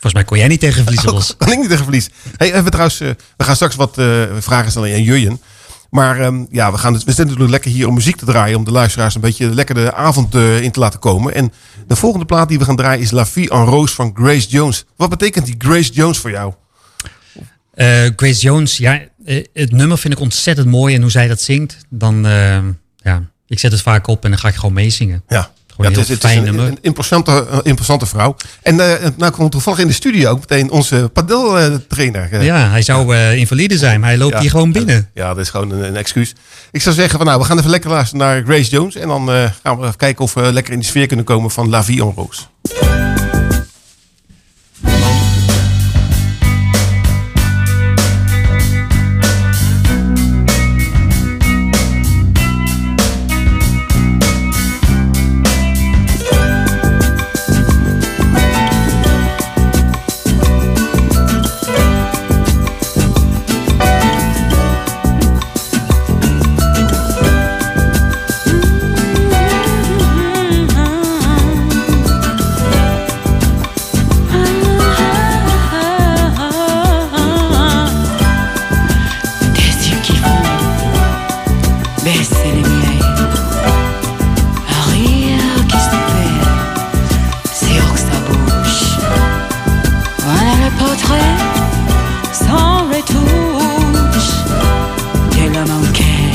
Volgens 0.01 0.13
mij 0.13 0.25
kon 0.25 0.39
jij 0.39 0.49
niet 0.49 0.61
tegen 0.61 0.83
verliezen, 0.83 1.11
Bos. 1.15 1.35
kan 1.37 1.53
ik 1.53 1.59
niet 1.59 1.69
tegen 1.69 1.85
verliezen. 1.85 2.13
Hey, 2.37 2.55
even 2.55 2.71
trouwens, 2.71 3.01
eh, 3.01 3.09
we 3.37 3.45
gaan 3.45 3.55
straks 3.55 3.75
wat 3.77 3.99
eh, 3.99 4.23
vragen 4.39 4.71
stellen 4.71 4.93
aan 4.93 5.03
Jurjen. 5.03 5.41
Maar 5.91 6.21
ehm, 6.21 6.45
ja, 6.51 6.73
we, 6.73 6.79
gaan 6.79 6.93
het, 6.93 7.05
we 7.05 7.13
zitten 7.13 7.25
natuurlijk 7.27 7.53
lekker 7.53 7.71
hier 7.71 7.89
om 7.89 7.95
muziek 7.95 8.17
te 8.17 8.25
draaien. 8.25 8.57
Om 8.57 8.65
de 8.65 8.71
luisteraars 8.71 9.15
een 9.15 9.21
beetje 9.21 9.55
lekker 9.55 9.75
de 9.75 9.95
avond 9.95 10.35
eh, 10.35 10.63
in 10.63 10.71
te 10.71 10.81
laten 10.81 11.01
komen. 11.01 11.35
En 11.35 11.53
de 11.87 11.97
volgende 11.97 12.27
plaat 12.27 12.49
die 12.49 12.59
we 12.59 12.65
gaan 12.65 12.77
draaien 12.77 13.03
is 13.03 13.11
La 13.11 13.27
Vie 13.27 13.51
en 13.51 13.65
Rose 13.65 13.95
van 13.95 14.11
Grace 14.15 14.49
Jones. 14.49 14.85
Wat 14.97 15.09
betekent 15.09 15.47
die 15.47 15.55
Grace 15.59 15.93
Jones 15.93 16.19
voor 16.19 16.31
jou? 16.31 16.53
Eh, 17.75 17.87
Grace 18.17 18.41
Jones, 18.41 18.77
ja, 18.77 19.01
eh, 19.25 19.45
het 19.53 19.73
nummer 19.73 19.99
vind 19.99 20.15
ik 20.15 20.21
ontzettend 20.21 20.67
mooi. 20.67 20.95
En 20.95 21.01
hoe 21.01 21.11
zij 21.11 21.29
dat 21.29 21.41
zingt, 21.41 21.77
dan, 21.89 22.23
ja, 22.97 23.23
ik 23.47 23.59
zet 23.59 23.73
het 23.73 23.83
vaak 23.83 24.07
op 24.07 24.25
en 24.25 24.31
dan 24.31 24.39
ga 24.39 24.49
ik 24.49 24.55
gewoon 24.55 24.73
meezingen. 24.73 25.23
Ja. 25.29 25.51
Gewoon 25.79 25.93
Ja, 25.93 25.99
het 25.99 26.09
is, 26.09 26.15
het 26.15 26.25
is 26.25 26.31
fijn 26.31 26.47
een, 26.47 26.59
een 26.59 26.79
imposante, 26.81 27.47
een 27.51 27.61
imposante 27.63 28.07
vrouw. 28.07 28.37
En 28.63 28.81
eh 28.81 29.09
nou 29.17 29.33
komt 29.33 29.51
toevallig 29.53 29.79
in 29.79 29.87
de 29.87 29.93
studio 29.93 30.31
ook 30.31 30.39
meteen 30.39 30.71
onze 30.71 31.11
padeltrainer. 31.13 32.43
Ja, 32.43 32.69
hij 32.71 32.83
zou 32.83 33.15
eh, 33.17 33.35
invalide 33.37 33.79
zijn, 33.79 34.01
maar 34.01 34.09
hij 34.09 34.19
loopt 34.19 34.33
Ja. 34.33 34.41
hier 34.41 34.51
gewoon 34.51 34.73
binnen. 34.73 35.11
Ja, 35.15 35.29
dat 35.29 35.39
is 35.39 35.51
gewoon 35.51 35.71
een, 35.71 35.97
excuus. 35.97 36.35
Ik 36.71 36.83
zou 36.83 36.95
zeggen, 36.95 37.17
van, 37.19 37.27
nou, 37.27 37.39
we 37.41 37.45
gaan 37.45 37.59
even 37.59 37.71
lekker 37.71 37.91
luisteren 37.91 38.27
naar 38.27 38.43
Grace 38.45 38.71
Jones. 38.71 38.95
En 38.95 39.09
dan 39.09 39.31
eh, 39.33 39.45
gaan 39.63 39.79
we 39.79 39.85
even 39.85 39.97
kijken 39.97 40.25
of 40.25 40.35
we 40.35 40.53
lekker 40.53 40.73
in 40.73 40.79
de 40.79 40.85
sfeer 40.87 41.07
kunnen 41.07 41.25
komen 41.25 41.51
van 41.51 41.69
La 41.69 41.85
Vie 41.85 42.03
en 42.03 42.13
Rose. 42.17 43.28
Baisser 82.09 82.53
les 82.55 82.63
miens. 82.63 83.07
Un 84.77 84.83
rire 84.93 85.67
qui 85.71 85.79
se 85.89 85.97
perd, 86.11 86.49
c'est 87.53 87.79
haut 87.81 87.93
que 87.93 88.03
ça 88.09 88.19
bouge. 88.27 88.83
Voilà 90.25 90.55
le 90.65 90.71
portrait 90.81 91.35
sans 92.33 92.89
retouche 92.95 94.33
de 95.35 95.45
l'homme 95.53 95.75
auquel 95.83 96.33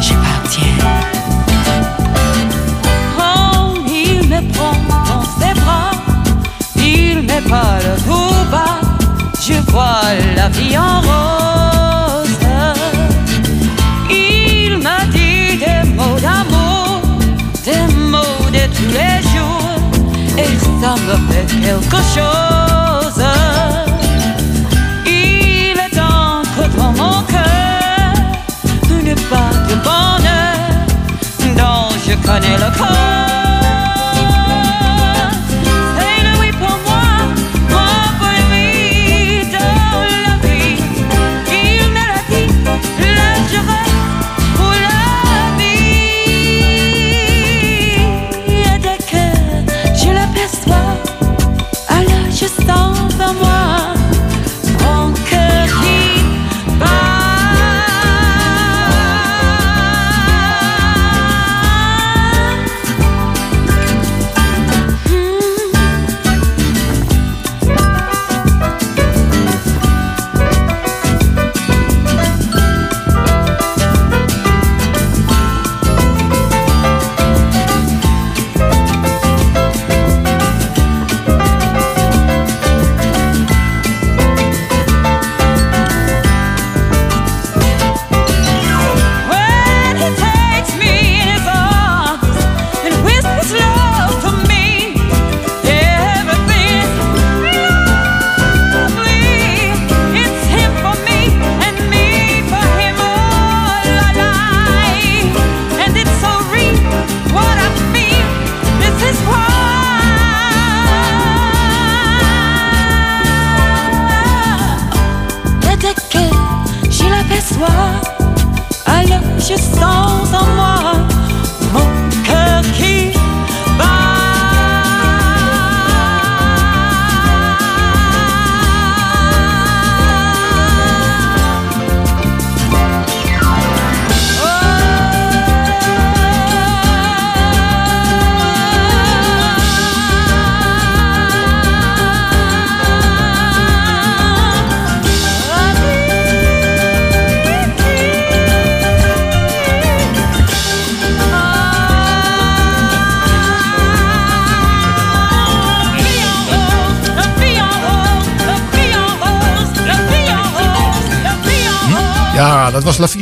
j'appartiens. 0.00 0.80
Quand 3.16 3.74
il 3.86 4.28
me 4.28 4.40
prend 4.52 4.78
dans 5.08 5.24
ses 5.38 5.54
bras, 5.60 5.92
il 6.76 7.22
me 7.22 7.38
parle 7.48 7.88
tout 8.06 8.50
bas, 8.50 8.80
je 9.46 9.54
vois 9.70 10.02
la 10.36 10.48
vie 10.48 10.76
en 10.76 11.00
rose. 11.00 11.21
of 21.12 21.28
the 21.28 21.42
hill, 21.54 21.80
go 21.90 22.00
show. 22.14 22.81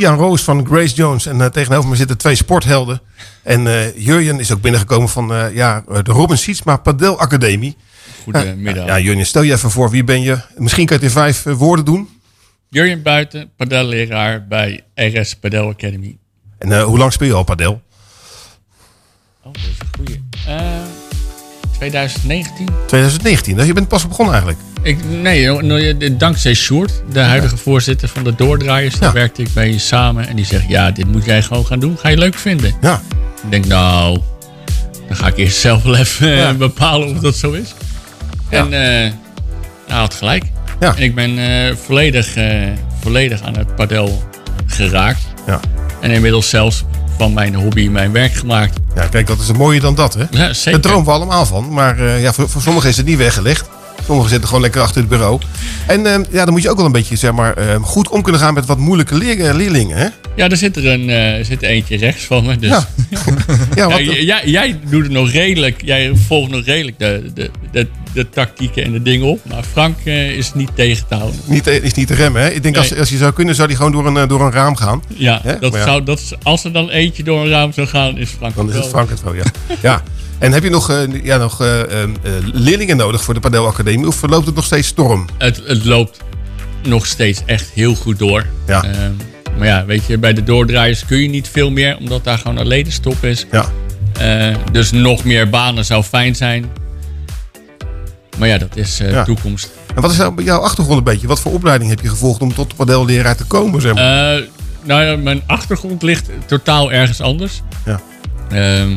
En 0.05 0.15
Roos 0.15 0.43
van 0.43 0.65
Grace 0.65 0.95
Jones. 0.95 1.25
En 1.25 1.41
eh, 1.41 1.47
tegenover 1.47 1.89
me 1.89 1.95
zitten 1.95 2.17
twee 2.17 2.35
sporthelden. 2.35 3.01
En 3.43 3.67
eh 3.67 3.95
Jurjen 4.05 4.39
is 4.39 4.51
ook 4.51 4.61
binnengekomen 4.61 5.09
van 5.09 5.33
eh, 5.33 5.55
ja, 5.55 5.83
de 6.03 6.11
Robin 6.11 6.37
Sietsma 6.37 6.77
Padel 6.77 7.19
Academie. 7.19 7.75
Goedemiddag. 8.23 8.85
Ja, 8.85 8.99
Jurjen, 8.99 9.25
stel 9.25 9.41
je 9.41 9.53
even 9.53 9.71
voor, 9.71 9.89
wie 9.89 10.03
ben 10.03 10.21
je? 10.21 10.37
Misschien 10.55 10.85
kan 10.85 10.97
je 10.99 11.03
het 11.03 11.13
in 11.13 11.21
vijf 11.21 11.43
woorden 11.43 11.85
doen. 11.85 12.09
Jurjen 12.69 13.01
Buiten, 13.01 13.51
padelleraar 13.57 14.47
bij 14.47 14.81
RS 14.95 15.35
Padel 15.35 15.69
Academy. 15.69 16.17
En 16.57 16.81
hoe 16.81 16.97
lang 16.97 17.13
speel 17.13 17.27
je 17.27 17.33
al 17.33 17.43
padel? 17.43 17.81
Oh, 19.43 19.53
dat 19.53 19.55
is 19.55 19.77
een 19.79 19.87
goeie. 19.97 20.23
Eh, 20.47 20.81
2019? 21.77 22.67
2019, 22.87 23.55
dus 23.55 23.65
je 23.65 23.73
bent 23.73 23.87
pas 23.87 24.07
begonnen 24.07 24.33
eigenlijk. 24.33 24.70
Ik, 24.83 24.97
nee, 25.09 25.45
no- 25.45 25.61
no- 25.61 25.93
dankzij 26.17 26.53
Sjoerd, 26.53 27.03
de 27.11 27.19
huidige 27.19 27.57
voorzitter 27.57 28.07
van 28.07 28.23
de 28.23 28.35
Doordraaiers, 28.35 28.99
daar 28.99 29.13
werkte 29.13 29.41
ik 29.41 29.49
mee 29.53 29.79
samen. 29.79 30.27
En 30.27 30.35
die 30.35 30.45
zegt, 30.45 30.67
ja, 30.67 30.91
dit 30.91 31.07
moet 31.07 31.25
jij 31.25 31.41
gewoon 31.41 31.65
gaan 31.65 31.79
doen. 31.79 31.97
Ga 31.97 32.09
je 32.09 32.17
leuk 32.17 32.35
vinden? 32.35 32.73
Ja. 32.81 33.01
Ik 33.43 33.51
denk, 33.51 33.65
nou, 33.65 34.19
dan 35.07 35.15
ga 35.15 35.27
ik 35.27 35.37
eerst 35.37 35.57
zelf 35.57 35.83
wel 35.83 35.95
even 35.95 36.47
eh, 36.47 36.53
bepalen 36.55 37.09
of 37.09 37.17
dat 37.17 37.35
zo 37.35 37.51
is. 37.51 37.73
En 38.49 38.65
eh, 38.65 39.11
hij 39.87 39.97
had 39.97 40.13
gelijk. 40.13 40.43
Ja. 40.79 40.95
En 40.95 41.03
ik 41.03 41.15
ben 41.15 41.37
eh, 41.37 41.75
volledig, 41.85 42.37
volledig 43.01 43.41
aan 43.41 43.57
het 43.57 43.75
padel 43.75 44.23
geraakt. 44.65 45.21
Ja. 45.47 45.59
En 46.01 46.11
inmiddels 46.11 46.49
zelfs 46.49 46.83
van 47.17 47.33
mijn 47.33 47.55
hobby 47.55 47.87
mijn 47.87 48.11
werk 48.11 48.33
gemaakt. 48.33 48.79
Ja, 48.95 49.07
kijk, 49.07 49.27
dat 49.27 49.39
is 49.39 49.47
het 49.47 49.57
mooie 49.57 49.79
dan 49.79 49.95
dat, 49.95 50.13
hè? 50.13 50.23
Ja, 50.31 50.53
zeker. 50.53 50.71
Daar 50.71 50.91
dromen 50.91 51.05
we 51.05 51.11
allemaal 51.11 51.45
van. 51.45 51.73
Maar 51.73 52.19
ja, 52.19 52.33
voor, 52.33 52.49
voor 52.49 52.61
sommigen 52.61 52.89
is 52.89 52.97
het 52.97 53.05
niet 53.05 53.17
weggelegd. 53.17 53.69
Sommigen 54.11 54.29
zitten 54.31 54.47
gewoon 54.49 54.63
lekker 54.63 54.81
achter 54.81 55.01
het 55.01 55.09
bureau. 55.09 55.39
En 55.87 56.05
eh, 56.05 56.19
ja, 56.31 56.43
dan 56.45 56.53
moet 56.53 56.61
je 56.61 56.69
ook 56.69 56.77
wel 56.77 56.85
een 56.85 56.91
beetje 56.91 57.15
zeg 57.15 57.31
maar, 57.31 57.53
eh, 57.53 57.75
goed 57.81 58.09
om 58.09 58.21
kunnen 58.21 58.41
gaan 58.41 58.53
met 58.53 58.65
wat 58.65 58.77
moeilijke 58.77 59.15
leer- 59.15 59.53
leerlingen. 59.53 59.97
Hè? 59.97 60.07
Ja, 60.35 60.49
er 60.49 60.57
zit 60.57 60.77
er 60.77 60.87
een, 60.87 61.09
eh, 61.09 61.45
zit 61.45 61.63
er 61.63 61.69
eentje 61.69 61.97
rechts 61.97 62.23
van 62.23 62.45
me. 62.45 62.57
Dus. 62.57 62.69
Ja. 62.69 62.85
Ja, 63.75 63.89
wat- 63.89 63.99
j- 63.99 64.25
jij, 64.25 64.41
jij 64.45 64.79
doet 64.89 65.03
het 65.03 65.11
nog 65.11 65.31
redelijk. 65.31 65.81
Jij 65.85 66.11
volgt 66.27 66.51
nog 66.51 66.65
redelijk 66.65 66.99
de, 66.99 67.31
de, 67.33 67.49
de, 67.71 67.87
de 68.13 68.29
tactieken 68.29 68.83
en 68.83 68.91
de 68.91 69.01
dingen 69.01 69.27
op. 69.27 69.39
Maar 69.49 69.63
Frank 69.71 69.97
eh, 70.03 70.37
is 70.37 70.53
niet 70.53 70.69
tegen 70.75 71.07
te 71.07 71.15
houden. 71.15 71.39
Niet, 71.45 71.67
eh, 71.67 71.83
is 71.83 71.93
niet 71.93 72.07
te 72.07 72.13
remmen. 72.15 72.41
Hè? 72.41 72.49
Ik 72.49 72.63
denk 72.63 72.77
als, 72.77 72.89
Nee. 72.89 72.99
als 72.99 73.09
je 73.09 73.17
zou 73.17 73.33
kunnen, 73.33 73.55
zou 73.55 73.67
die 73.67 73.77
gewoon 73.77 73.91
door 73.91 74.07
een, 74.07 74.17
eh, 74.17 74.27
door 74.27 74.41
een 74.41 74.51
raam 74.51 74.75
gaan. 74.75 75.03
Ja, 75.07 75.39
Hè? 75.43 75.59
dat 75.59 75.71
Maar 75.71 75.79
ja, 75.79 75.85
Zou, 75.85 76.03
dat 76.03 76.21
als 76.43 76.63
er 76.63 76.73
dan 76.73 76.89
eentje 76.89 77.23
door 77.23 77.41
een 77.41 77.49
raam 77.49 77.73
zou 77.73 77.87
gaan, 77.87 78.17
is 78.17 78.29
Frank 78.29 78.55
Dan 78.55 78.69
is 78.69 78.75
het. 78.75 78.87
Frank 78.87 79.09
het 79.09 79.23
wel, 79.23 79.33
ja. 79.35 79.43
ja. 79.81 80.03
En 80.41 80.51
heb 80.51 80.63
je 80.63 80.69
nog, 80.69 80.89
eh, 80.89 81.23
ja, 81.23 81.37
nog 81.37 81.61
eh, 81.61 81.81
eh, 81.81 82.03
eh, 82.03 82.09
leerlingen 82.53 82.97
nodig 82.97 83.23
voor 83.23 83.33
de 83.33 83.39
Padelacademie? 83.39 84.07
Of 84.07 84.15
verloopt 84.15 84.45
het 84.45 84.55
nog 84.55 84.65
steeds 84.65 84.87
storm? 84.87 85.25
Het, 85.37 85.61
het 85.65 85.85
loopt 85.85 86.19
nog 86.83 87.05
steeds 87.05 87.41
echt 87.45 87.69
heel 87.73 87.95
goed 87.95 88.19
door. 88.19 88.45
Ja. 88.67 88.83
Ehm, 88.83 89.11
maar 89.57 89.67
ja, 89.67 89.85
weet 89.85 90.05
je, 90.05 90.17
bij 90.17 90.33
de 90.33 90.43
doordraaiers 90.43 91.05
kun 91.05 91.17
je 91.17 91.29
niet 91.29 91.47
veel 91.49 91.71
meer, 91.71 91.97
omdat 91.97 92.23
daar 92.23 92.37
gewoon 92.37 92.57
een 92.57 92.67
ledenstop 92.67 93.23
is. 93.23 93.45
Ja. 93.51 93.65
Dus 94.71 94.91
nog 94.91 95.23
meer 95.23 95.49
banen 95.49 95.85
zou 95.85 96.03
fijn 96.03 96.35
zijn. 96.35 96.65
Maar 98.37 98.47
ja, 98.47 98.57
dat 98.57 98.75
is 98.75 98.97
Ja. 98.97 99.23
toekomst. 99.23 99.69
En 99.95 100.01
wat 100.01 100.11
is 100.11 100.17
nou 100.17 100.43
jouw 100.43 100.59
achtergrond 100.59 100.97
een 100.97 101.03
beetje? 101.03 101.27
Wat 101.27 101.39
voor 101.39 101.51
opleiding 101.53 101.89
heb 101.89 101.99
je 102.01 102.09
gevolgd 102.09 102.41
om 102.41 102.53
tot 102.53 102.69
de 102.69 102.75
padelleraar 102.75 103.35
te 103.35 103.45
komen? 103.45 103.81
Zeg 103.81 103.93
maar? 103.93 104.35
Eh, 104.35 104.43
nou 104.83 105.03
ja, 105.03 105.15
mijn 105.15 105.41
achtergrond 105.45 106.01
ligt 106.03 106.29
totaal 106.45 106.91
ergens 106.91 107.21
anders. 107.21 107.61
Ja. 107.85 108.01
Ehm, 108.49 108.95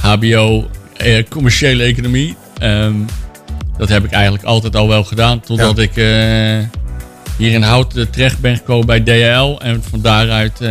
HBO, 0.00 0.70
eh, 0.96 1.24
commerciële 1.28 1.82
economie. 1.82 2.36
Ehm, 2.58 2.94
dat 3.78 3.88
heb 3.88 4.04
ik 4.04 4.10
eigenlijk 4.10 4.44
altijd 4.44 4.76
al 4.76 4.88
wel 4.88 5.04
gedaan. 5.04 5.40
Totdat 5.40 5.78
ik 5.78 5.96
eh, 5.96 6.04
hier 7.36 7.52
in 7.52 7.62
Houten 7.62 8.10
terecht 8.10 8.40
ben 8.40 8.56
gekomen 8.56 8.86
bij 8.86 9.00
DHL. 9.00 9.58
En 9.58 9.82
van 9.82 10.00
daaruit 10.00 10.60
eh, 10.60 10.68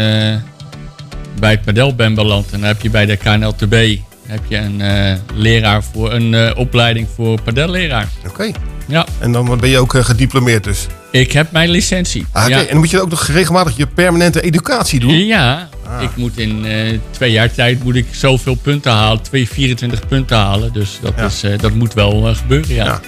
bij 1.39 1.51
het 1.51 1.61
padel 1.61 1.95
ben 1.95 2.13
beland. 2.13 2.51
En 2.51 2.59
dan 2.59 2.67
heb 2.67 2.81
je 2.81 2.89
bij 2.89 3.05
de 3.05 3.17
KNLTB 3.17 3.97
heb 4.27 4.39
je 4.47 4.57
een 4.57 4.81
eh, 4.81 5.13
leraar 5.33 5.83
voor 5.83 6.13
een 6.13 6.33
eh, 6.33 6.57
opleiding 6.57 7.07
voor 7.15 7.41
padelleraar. 7.41 8.07
Oké. 8.27 8.51
Ja. 8.85 9.05
En 9.19 9.31
dan 9.31 9.57
ben 9.59 9.69
je 9.69 9.77
ook 9.79 9.95
eh, 9.95 10.03
gediplomeerd 10.03 10.63
dus? 10.63 10.87
Ik 11.11 11.31
heb 11.31 11.51
mijn 11.51 11.69
licentie. 11.69 12.25
Ah, 12.31 12.47
ja. 12.47 12.59
En 12.59 12.67
dan 12.67 12.77
moet 12.77 12.89
je 12.89 13.01
ook 13.01 13.09
nog 13.09 13.23
regelmatig 13.27 13.77
je 13.77 13.87
permanente 13.87 14.41
educatie 14.41 14.99
doen? 14.99 15.25
Ja, 15.25 15.69
Ah. 15.87 16.01
ik 16.01 16.15
moet 16.15 16.37
in 16.37 16.65
eh, 16.65 16.99
twee 17.11 17.31
jaar 17.31 17.51
tijd 17.51 17.83
moet 17.83 17.95
ik 17.95 18.05
zoveel 18.11 18.55
punten 18.55 18.91
halen, 18.91 19.21
twee 19.21 19.47
24 19.49 20.07
punten 20.07 20.37
halen. 20.37 20.73
Dus 20.73 20.97
dat, 21.01 21.13
Ja. 21.17 21.25
is, 21.25 21.43
eh, 21.43 21.59
dat 21.59 21.73
moet 21.73 21.93
wel 21.93 22.33
gebeuren, 22.35 22.75
ja. 22.75 22.85
Ja. 22.85 22.99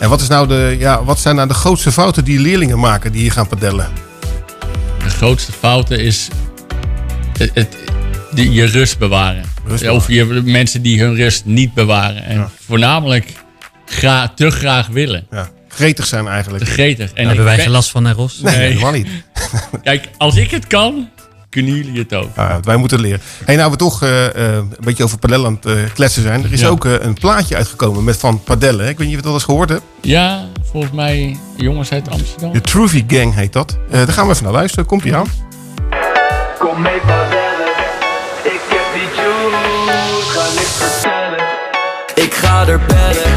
En 0.00 0.08
wat, 0.08 0.20
is 0.20 0.28
nou 0.28 0.48
de, 0.48 0.76
ja, 0.78 1.04
wat 1.04 1.20
zijn 1.20 1.36
nou 1.36 1.48
de 1.48 1.54
grootste 1.54 1.92
fouten 1.92 2.24
die 2.24 2.38
leerlingen 2.40 2.78
maken 2.78 3.12
die 3.12 3.20
hier 3.20 3.32
gaan 3.32 3.48
padellen? 3.48 3.88
De 5.04 5.10
grootste 5.10 5.52
fouten 5.52 5.98
is 6.00 6.28
het, 7.38 7.50
het, 7.54 7.76
de, 8.34 8.52
je 8.52 8.64
rust 8.64 8.98
bewaren. 8.98 9.44
Rust 9.66 9.88
of 9.88 10.08
je 10.08 10.24
mensen 10.44 10.82
die 10.82 11.00
hun 11.00 11.14
rust 11.14 11.44
niet 11.44 11.74
bewaren. 11.74 12.24
En 12.24 12.48
voornamelijk 12.66 13.32
gra 13.92 14.32
te 14.34 14.50
graag 14.50 14.86
willen. 14.86 15.26
Ja. 15.30 15.48
Gretig 15.68 16.06
zijn 16.06 16.28
eigenlijk. 16.28 16.64
Te 16.64 16.70
gretig. 16.70 17.12
En 17.12 17.26
hebben 17.26 17.44
wij 17.44 17.58
geen 17.58 17.70
last 17.70 17.90
van, 17.90 18.04
hè 18.04 18.12
Ros? 18.12 18.38
Nee, 18.40 18.54
helemaal 18.54 18.92
niet. 18.92 19.08
Kijk, 19.82 20.08
als 20.18 20.36
ik 20.36 20.50
het 20.50 20.66
kan, 20.66 21.08
kunnen 21.50 21.74
jullie 21.74 21.98
het 21.98 22.14
ook. 22.14 22.36
Ah, 22.36 22.54
wij 22.62 22.76
moeten 22.76 23.00
leren. 23.00 23.20
Hey, 23.44 23.56
nou 23.56 23.70
we 23.70 23.76
toch 23.76 24.02
eh, 24.02 24.26
eh, 24.26 24.54
een 24.54 24.74
beetje 24.80 25.04
over 25.04 25.18
padel 25.18 25.46
aan 25.46 25.54
het 25.62 25.66
eh, 25.66 25.92
kletsen 25.94 26.22
zijn. 26.22 26.44
Er 26.44 26.52
is 26.52 26.60
Ja. 26.60 26.68
ook 26.68 26.84
een 26.84 27.14
plaatje 27.14 27.56
uitgekomen 27.56 28.04
met 28.04 28.16
van 28.16 28.42
padellen. 28.42 28.84
hè? 28.84 28.90
Ik 28.90 28.98
weet 28.98 29.06
niet 29.06 29.16
of 29.16 29.22
je 29.22 29.26
dat 29.26 29.34
eens 29.36 29.44
gehoord 29.44 29.68
hebt. 29.68 29.82
Ja, 30.00 30.44
volgens 30.70 30.92
mij 30.92 31.36
jongens 31.56 31.92
uit 31.92 32.10
Amsterdam. 32.10 32.52
De 32.52 32.60
Truvy 32.60 33.04
Gang 33.08 33.34
heet 33.34 33.52
dat. 33.52 33.78
Eh 33.90 33.96
daar 33.98 34.12
gaan 34.12 34.26
we 34.26 34.32
even 34.32 34.44
naar 34.44 34.52
luisteren. 34.52 34.86
Komt 34.86 35.04
ie 35.04 35.14
aan. 35.16 35.26
Kom 36.58 36.82
mee 36.82 36.98
padellen. 37.00 37.66
Ik 38.42 38.60
heb 38.68 38.84
die 38.94 39.08
juice, 39.16 40.30
ga 40.30 40.44
niks 40.54 40.76
vertellen. 40.76 41.44
Ik 42.14 42.34
ga 42.34 42.66
er 42.66 42.80
bellen. 42.86 43.31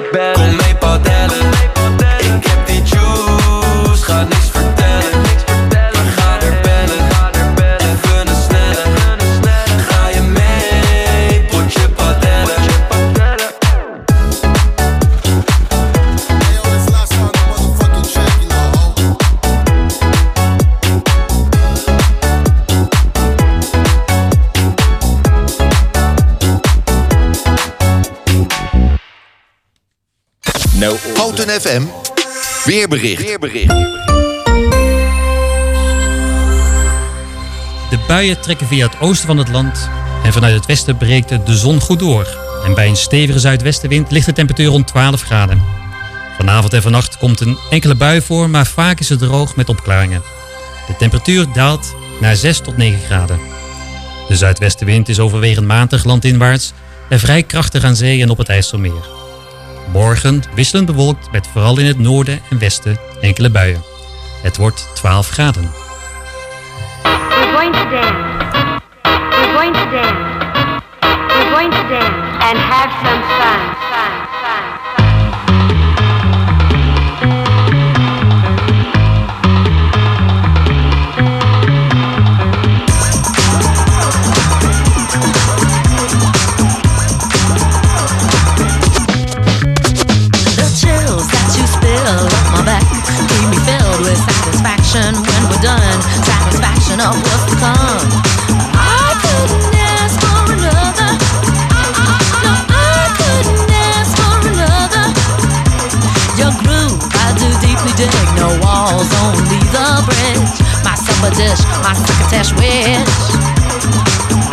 Bellen, 0.00 0.56
kom 0.56 0.61
Weerbericht. 32.64 33.22
Weerbericht. 33.22 33.68
De 37.90 37.98
buien 38.06 38.40
trekken 38.40 38.66
via 38.66 38.86
het 38.86 39.00
oosten 39.00 39.26
van 39.26 39.38
het 39.38 39.48
land 39.48 39.90
en 40.24 40.32
vanuit 40.32 40.54
het 40.54 40.66
westen 40.66 40.96
breekt 40.96 41.28
de 41.28 41.56
zon 41.56 41.80
goed 41.80 41.98
door. 41.98 42.26
En 42.64 42.74
bij 42.74 42.88
een 42.88 42.96
stevige 42.96 43.38
zuidwestenwind 43.38 44.10
ligt 44.10 44.26
de 44.26 44.32
temperatuur 44.32 44.66
rond 44.66 44.86
12 44.86 45.22
graden. 45.22 45.62
Vanavond 46.36 46.72
en 46.72 46.82
vannacht 46.82 47.18
komt 47.18 47.40
een 47.40 47.58
enkele 47.70 47.94
bui 47.94 48.20
voor, 48.20 48.50
maar 48.50 48.66
vaak 48.66 49.00
is 49.00 49.08
het 49.08 49.18
droog 49.18 49.56
met 49.56 49.68
opklaringen. 49.68 50.22
De 50.86 50.96
temperatuur 50.96 51.46
daalt 51.52 51.94
naar 52.20 52.36
6 52.36 52.58
tot 52.58 52.76
9 52.76 53.00
graden. 53.00 53.40
De 54.28 54.36
zuidwestenwind 54.36 55.08
is 55.08 55.20
overwegend 55.20 55.66
matig 55.66 56.04
landinwaarts 56.04 56.72
en 57.08 57.20
vrij 57.20 57.42
krachtig 57.42 57.84
aan 57.84 57.96
zee 57.96 58.22
en 58.22 58.30
op 58.30 58.38
het 58.38 58.48
IJsselmeer. 58.48 59.21
Morgen 59.92 60.42
wisselend 60.54 60.86
bewolkt 60.86 61.30
met 61.32 61.46
vooral 61.46 61.78
in 61.78 61.86
het 61.86 61.98
noorden 61.98 62.40
en 62.50 62.58
westen 62.58 62.96
enkele 63.20 63.50
buien. 63.50 63.82
Het 64.42 64.56
wordt 64.56 64.90
12 64.94 65.28
graden. 65.28 65.70
We're 67.02 67.52
going 67.54 67.72
to 67.72 67.90
dance. 67.90 68.80
We're 69.02 69.52
going 69.54 69.74
to 69.74 69.90
dance. 69.90 70.82
We're 71.28 71.50
going 71.54 71.72
to 71.72 71.88
dance 71.88 72.44
and 72.44 72.58
have 72.58 72.90
some 73.04 73.22
fun. 73.22 73.60
fun, 73.90 74.21
I 98.78 99.10
couldn't 99.18 99.74
ask 99.74 100.14
for 100.22 100.54
another. 100.54 101.10
No, 102.46 102.54
I 102.70 103.10
couldn't 103.18 103.70
ask 103.74 104.14
for 104.22 104.38
another. 104.46 105.10
Your 106.38 106.54
groove, 106.62 107.02
I 107.18 107.34
do 107.34 107.50
deeply 107.58 107.90
dig. 107.98 108.14
No 108.38 108.54
walls, 108.62 109.10
only 109.26 109.58
the 109.74 109.88
bridge. 110.06 110.54
My 110.84 110.94
supper 110.94 111.34
dish, 111.34 111.66
my 111.82 111.92
wish. 112.54 113.10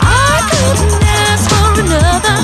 I 0.01 0.41
couldn't 0.49 1.03
ask 1.05 1.45
for 1.53 1.81
another. 1.81 2.38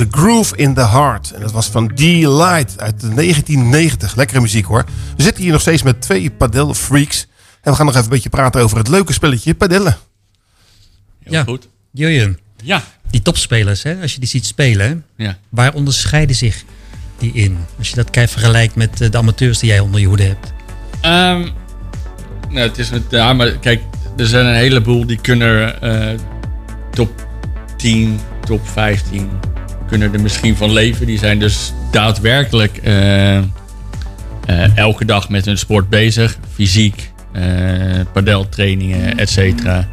A 0.00 0.04
Groove 0.10 0.56
in 0.56 0.74
the 0.74 0.86
Heart. 0.88 1.30
En 1.30 1.40
dat 1.40 1.52
was 1.52 1.66
van 1.66 1.88
D-Light 1.94 2.80
uit 2.80 3.00
1990. 3.00 4.16
Lekkere 4.16 4.40
muziek 4.40 4.64
hoor. 4.64 4.84
We 5.16 5.22
zitten 5.22 5.42
hier 5.42 5.52
nog 5.52 5.60
steeds 5.60 5.82
met 5.82 6.00
twee 6.00 6.30
padel 6.30 6.74
freaks. 6.74 7.26
En 7.62 7.70
we 7.70 7.76
gaan 7.76 7.86
nog 7.86 7.94
even 7.94 8.06
een 8.06 8.12
beetje 8.14 8.28
praten 8.28 8.60
over 8.62 8.78
het 8.78 8.88
leuke 8.88 9.12
spelletje 9.12 9.54
padellen. 9.54 9.96
ja, 11.24 11.42
goed. 11.42 11.68
Jurjen. 11.90 12.38
Ja. 12.62 12.82
Die 13.10 13.22
topspelers, 13.22 13.82
hè, 13.82 14.00
als 14.00 14.12
je 14.12 14.18
die 14.20 14.28
ziet 14.28 14.46
spelen, 14.46 15.04
Ja. 15.16 15.38
waar 15.48 15.74
onderscheiden 15.74 16.36
zich 16.36 16.64
die 17.18 17.32
in? 17.32 17.58
Als 17.78 17.88
je 17.88 17.94
dat 17.94 18.10
kijkt 18.10 18.30
vergelijkt 18.30 18.74
met 18.74 19.00
eh, 19.00 19.10
de 19.10 19.18
amateurs 19.18 19.58
die 19.58 19.68
jij 19.68 19.80
onder 19.80 20.00
je 20.00 20.06
hoede 20.06 20.22
hebt. 20.22 20.52
Ehm, 21.00 21.48
nou, 22.48 22.68
het 22.68 22.78
is 22.78 22.90
met, 22.90 23.02
ja, 23.10 23.32
maar 23.32 23.50
kijk, 23.50 23.82
er 24.16 24.26
zijn 24.26 24.46
een 24.46 24.54
heleboel 24.54 25.06
die 25.06 25.20
kunnen 25.20 25.80
eh, 25.82 26.18
top 26.90 27.26
10, 27.76 28.20
top 28.44 28.68
15 28.68 29.30
kunnen 29.88 30.12
er 30.12 30.20
misschien 30.20 30.56
van 30.56 30.72
leven. 30.72 31.06
Die 31.06 31.18
zijn 31.18 31.38
dus 31.38 31.72
daadwerkelijk 31.90 32.76
eh, 32.76 33.36
eh, 33.36 33.42
elke 34.74 35.04
dag 35.04 35.28
met 35.28 35.44
hun 35.44 35.58
sport 35.58 35.88
bezig. 35.88 36.38
Fysiek, 36.54 37.10
eh 37.32 37.44
padeltrainingen, 38.12 39.18
et 39.18 39.30
cetera. 39.30 39.88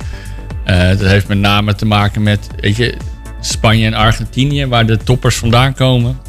Dat 0.65 0.99
heeft 0.99 1.27
met 1.27 1.37
name 1.37 1.75
te 1.75 1.85
maken 1.85 2.23
met 2.23 2.47
weet 2.59 2.75
je, 2.75 2.93
Spanje 3.41 3.85
en 3.85 3.93
Argentinië, 3.93 4.65
waar 4.65 4.85
de 4.85 4.97
toppers 4.97 5.35
vandaan 5.35 5.73
komen. 5.73 6.19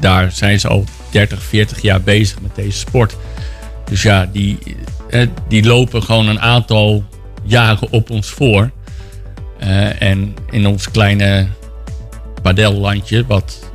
Daar 0.00 0.32
zijn 0.32 0.60
ze 0.60 0.68
al 0.68 0.84
30, 1.10 1.42
40 1.42 1.82
jaar 1.82 2.00
bezig 2.00 2.40
met 2.40 2.54
deze 2.54 2.78
sport. 2.78 3.16
Dus 3.84 4.02
ja, 4.02 4.28
die, 4.32 4.58
die 5.48 5.64
lopen 5.64 6.02
gewoon 6.02 6.28
een 6.28 6.40
aantal 6.40 7.04
jaren 7.42 7.90
op 7.90 8.10
ons 8.10 8.30
voor. 8.30 8.70
En 9.98 10.34
in 10.50 10.66
ons 10.66 10.90
kleine 10.90 11.46
padellandje, 12.42 13.24
wat 13.26 13.70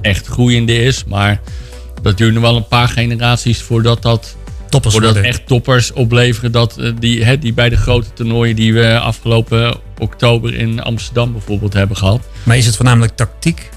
echt 0.00 0.26
groeiende 0.26 0.74
is, 0.82 1.04
maar 1.04 1.40
dat 2.02 2.16
duurt 2.16 2.34
nog 2.34 2.42
wel 2.42 2.56
een 2.56 2.68
paar 2.68 2.88
generaties 2.88 3.62
voordat 3.62 4.02
dat 4.02 4.36
toppers 4.72 4.94
voordat 4.94 5.12
worden. 5.12 5.30
echt 5.30 5.46
toppers 5.46 5.92
opleveren 5.92 6.52
dat 6.52 6.78
eh, 6.78 6.90
die, 6.98 7.24
hè, 7.24 7.38
die 7.38 7.52
bij 7.52 7.68
de 7.68 7.76
grote 7.76 8.12
toernooien 8.12 8.56
die 8.56 8.74
we 8.74 8.98
afgelopen 8.98 9.74
oktober 9.98 10.54
in 10.54 10.82
Amsterdam 10.82 11.32
bijvoorbeeld 11.32 11.72
hebben 11.72 11.96
gehad. 11.96 12.20
Maar 12.42 12.56
is 12.56 12.66
het 12.66 12.76
voornamelijk 12.76 13.16
tactiek 13.16 13.68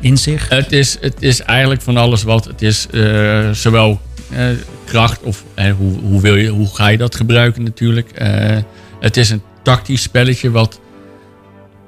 in 0.00 0.18
zich? 0.18 0.48
Het 0.48 0.72
is, 0.72 0.96
het 1.00 1.22
is 1.22 1.40
eigenlijk 1.40 1.82
van 1.82 1.96
alles 1.96 2.22
wat. 2.22 2.44
Het 2.44 2.62
is 2.62 2.86
eh, 2.90 3.50
zowel 3.50 4.00
eh, 4.30 4.46
kracht 4.84 5.22
of 5.22 5.44
hoe, 5.78 5.98
hoe, 6.02 6.20
wil 6.20 6.36
je, 6.36 6.48
hoe 6.48 6.74
ga 6.74 6.88
je 6.88 6.98
dat 6.98 7.14
gebruiken 7.14 7.62
natuurlijk. 7.62 8.10
Het 9.00 9.16
is 9.16 9.30
een 9.30 9.42
tactisch 9.62 10.02
spelletje 10.02 10.50
wat... 10.50 10.80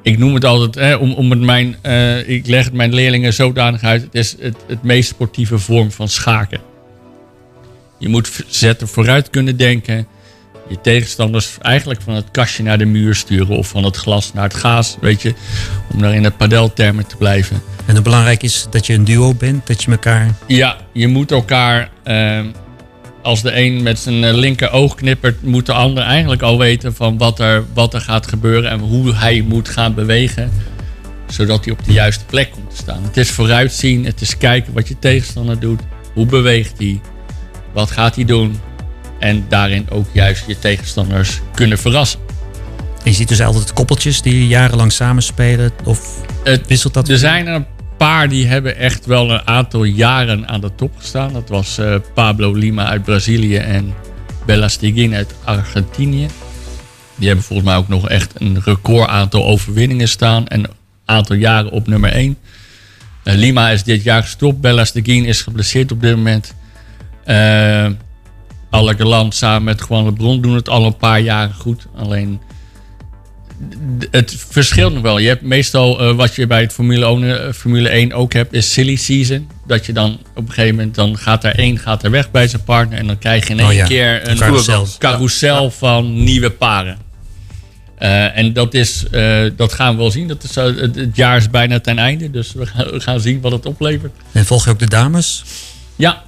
Ik 0.05 0.19
noem 0.19 0.35
het 0.35 0.45
altijd, 0.45 0.77
eh, 0.77 1.01
om, 1.01 1.13
om 1.13 1.31
het 1.31 1.41
mijn, 1.41 1.77
eh, 1.83 2.29
ik 2.29 2.47
leg 2.47 2.65
het 2.65 2.73
mijn 2.75 2.95
leerlingen 2.95 3.33
zodanig 3.33 3.83
uit. 3.83 4.03
Het 4.03 4.15
is 4.15 4.37
het, 4.41 4.57
het 4.67 4.83
meest 4.83 5.09
sportieve 5.09 5.59
vorm 5.59 5.91
van 5.91 6.09
schaken. 6.09 6.61
Je 7.99 8.09
moet 8.09 8.45
zetten 8.47 8.89
vooruit 8.89 9.31
kunnen 9.31 9.57
denken. 9.57 10.07
Je 10.69 10.81
tegenstanders 10.81 11.59
eigenlijk 11.61 12.03
van 12.03 12.15
het 12.15 12.31
kastje 12.31 12.63
naar 12.63 12.79
de 12.79 12.85
muur 12.85 13.15
sturen. 13.15 13.57
Of 13.57 13.69
van 13.69 13.85
het 13.85 13.97
glas 13.97 14.33
naar 14.33 14.45
het 14.45 14.55
gaas, 14.55 14.97
weet 15.01 15.23
je. 15.23 15.35
Om 15.93 16.01
daar 16.01 16.15
in 16.15 16.23
de 16.23 16.31
padeltermen 16.31 17.07
te 17.07 17.17
blijven. 17.17 17.63
En 17.87 17.95
hoe 17.95 18.03
belangrijk 18.03 18.43
is 18.43 18.67
dat 18.71 18.87
je 18.87 18.95
een 18.95 19.05
duo 19.05 19.35
bent, 19.35 19.67
dat 19.67 19.83
je 19.83 19.91
elkaar... 19.91 20.35
Ja, 20.47 20.77
je 20.93 21.09
moet 21.09 21.31
elkaar. 21.31 21.91
ehm, 22.03 22.47
als 23.25 23.43
de 23.43 23.57
een 23.57 23.83
met 23.83 23.99
zijn 23.99 24.25
eh, 24.25 24.35
linker 24.35 24.71
oog 24.71 24.95
knippert, 24.95 25.43
moet 25.43 25.67
de 25.67 25.73
ander 25.73 26.03
eigenlijk 26.03 26.43
al 26.43 26.59
weten 26.59 26.95
van 26.95 27.19
wat 27.19 27.39
er, 27.39 27.65
wat 27.75 27.95
er 27.95 28.01
gaat 28.01 28.27
gebeuren 28.27 28.71
en 28.71 28.79
hoe 28.79 29.15
hij 29.15 29.45
moet 29.49 29.69
gaan 29.69 29.95
bewegen. 29.95 30.51
Zodat 31.27 31.65
hij 31.65 31.73
op 31.73 31.85
de 31.85 31.93
juiste 31.93 32.25
plek 32.25 32.51
komt 32.51 32.71
te 32.71 32.77
staan. 32.77 33.03
Het 33.03 33.17
is 33.17 33.31
vooruitzien, 33.31 34.05
het 34.05 34.21
is 34.21 34.39
kijken 34.39 34.73
wat 34.73 34.89
je 34.89 34.99
tegenstander 34.99 35.61
doet. 35.61 35.81
Hoe 36.15 36.27
beweegt 36.27 36.79
hij? 36.79 37.01
Wat 37.73 37.91
gaat 37.91 38.15
hij 38.15 38.25
doen? 38.25 38.61
En 39.19 39.45
daarin 39.49 39.91
ook 39.91 40.07
juist 40.13 40.45
je 40.47 40.59
tegenstanders 40.59 41.41
kunnen 41.55 41.79
verrassen. 41.79 42.21
En 43.05 43.11
je 43.11 43.17
ziet 43.17 43.29
dus 43.29 43.41
altijd 43.41 43.73
koppeltjes 43.73 44.23
die 44.23 44.47
jarenlang 44.47 44.93
samenspelen. 44.93 45.71
Of 45.85 46.21
Het, 46.45 46.67
wisselt 46.67 46.95
dat? 46.95 47.09
Er 47.09 47.19
zijn 47.19 47.47
er 47.47 47.55
een 47.55 47.67
paar 47.97 48.29
die 48.29 48.47
hebben 48.47 48.77
echt 48.77 49.07
wel 49.07 49.31
een 49.31 49.47
aantal 49.47 49.85
jaren 49.85 50.49
aan 50.49 50.61
de 50.61 50.75
top 50.75 50.93
gestaan. 50.97 51.33
Dat 51.33 51.49
was 51.49 51.79
eh, 51.79 51.95
Pablo 52.15 52.53
Lima 52.53 52.87
uit 52.87 53.05
Brazilië 53.05 53.57
en 53.57 53.95
Bella 54.47 54.69
Stigin 54.69 55.15
uit 55.15 55.35
Argentinië. 55.45 56.27
Die 57.17 57.27
hebben 57.27 57.45
volgens 57.45 57.69
mij 57.69 57.77
ook 57.77 57.89
nog 57.89 58.09
echt 58.09 58.41
een 58.41 58.63
record 58.65 59.09
aantal 59.09 59.45
overwinningen 59.45 60.09
staan. 60.09 60.47
En 60.47 60.61
een 60.61 60.71
aantal 61.05 61.37
jaren 61.37 61.71
op 61.71 61.87
nummer 61.87 62.13
1. 62.13 62.37
Lima 63.23 63.71
is 63.71 63.83
dit 63.83 64.03
jaar 64.03 64.23
gestopt. 64.23 64.61
Bella 64.61 64.85
Stigin 64.85 65.25
is 65.25 65.43
geblesseerd 65.43 65.93
op 65.93 66.01
dit 66.01 66.17
moment. 66.17 66.55
Eh 67.25 67.87
Alle 68.71 69.29
samen 69.29 69.65
met 69.65 69.85
Juan 69.89 70.05
Lebron 70.05 70.41
doen 70.41 70.55
het 70.55 70.69
al 70.69 70.87
een 70.87 70.97
paar 70.97 71.21
jaren 71.21 71.55
goed. 71.55 71.87
Alleen 71.97 72.41
het 74.11 74.37
verschilt 74.49 74.93
nog 74.93 75.03
wel. 75.03 75.19
Je 75.19 75.29
hebt 75.29 75.43
meestal 75.43 76.01
eh, 76.01 76.17
wat 76.17 76.35
je 76.35 76.47
bij 76.47 76.61
het 76.61 76.73
Formule 76.73 77.07
1, 77.07 77.47
eh, 77.47 77.53
Formule 77.53 77.89
1 77.89 78.13
ook 78.13 78.33
hebt, 78.33 78.53
is 78.53 78.73
silly 78.73 78.97
season. 78.97 79.51
Dat 79.67 79.87
je 79.87 79.93
dan 79.93 80.19
op 80.35 80.49
een 80.49 80.53
gegeven 80.53 80.77
moment, 80.77 80.95
dan 80.95 81.19
gaat 81.19 81.45
er 81.45 81.59
één 81.59 81.79
gaat 81.79 82.03
er 82.03 82.11
weg 82.11 82.31
bij 82.31 82.49
zijn 82.49 82.65
partner. 82.65 82.99
En 82.99 83.07
dan 83.07 83.19
krijg 83.19 83.47
je 83.47 83.53
in 83.53 83.59
één 83.59 83.69
Oh 83.69 83.75
ja, 83.75 83.87
keer 83.87 84.29
een 84.29 84.37
carousel. 84.37 84.87
carousel 84.99 85.71
van 85.71 86.25
nieuwe 86.25 86.51
paren. 86.51 86.99
Eh, 87.99 88.37
en 88.37 88.53
dat, 88.53 88.75
is, 88.75 89.05
dat 89.57 89.73
gaan 89.73 89.95
we 89.95 90.01
wel 90.01 90.11
zien. 90.11 90.29
Dat 90.29 90.43
is, 90.43 90.55
het, 90.55 90.95
het 90.97 91.17
jaar 91.17 91.37
is 91.37 91.51
bijna 91.51 91.81
ten 91.81 91.99
einde. 91.99 92.31
Dus 92.31 92.53
we 92.53 92.67
gaan, 92.67 92.87
we 92.91 93.01
gaan 93.01 93.21
zien 93.21 93.41
wat 93.41 93.53
het 93.53 93.67
oplevert. 93.67 94.13
En 94.33 94.45
volg 94.45 94.65
je 94.65 94.71
ook 94.71 94.79
de 94.79 94.89
dames? 94.89 95.45
Ja. 95.97 96.23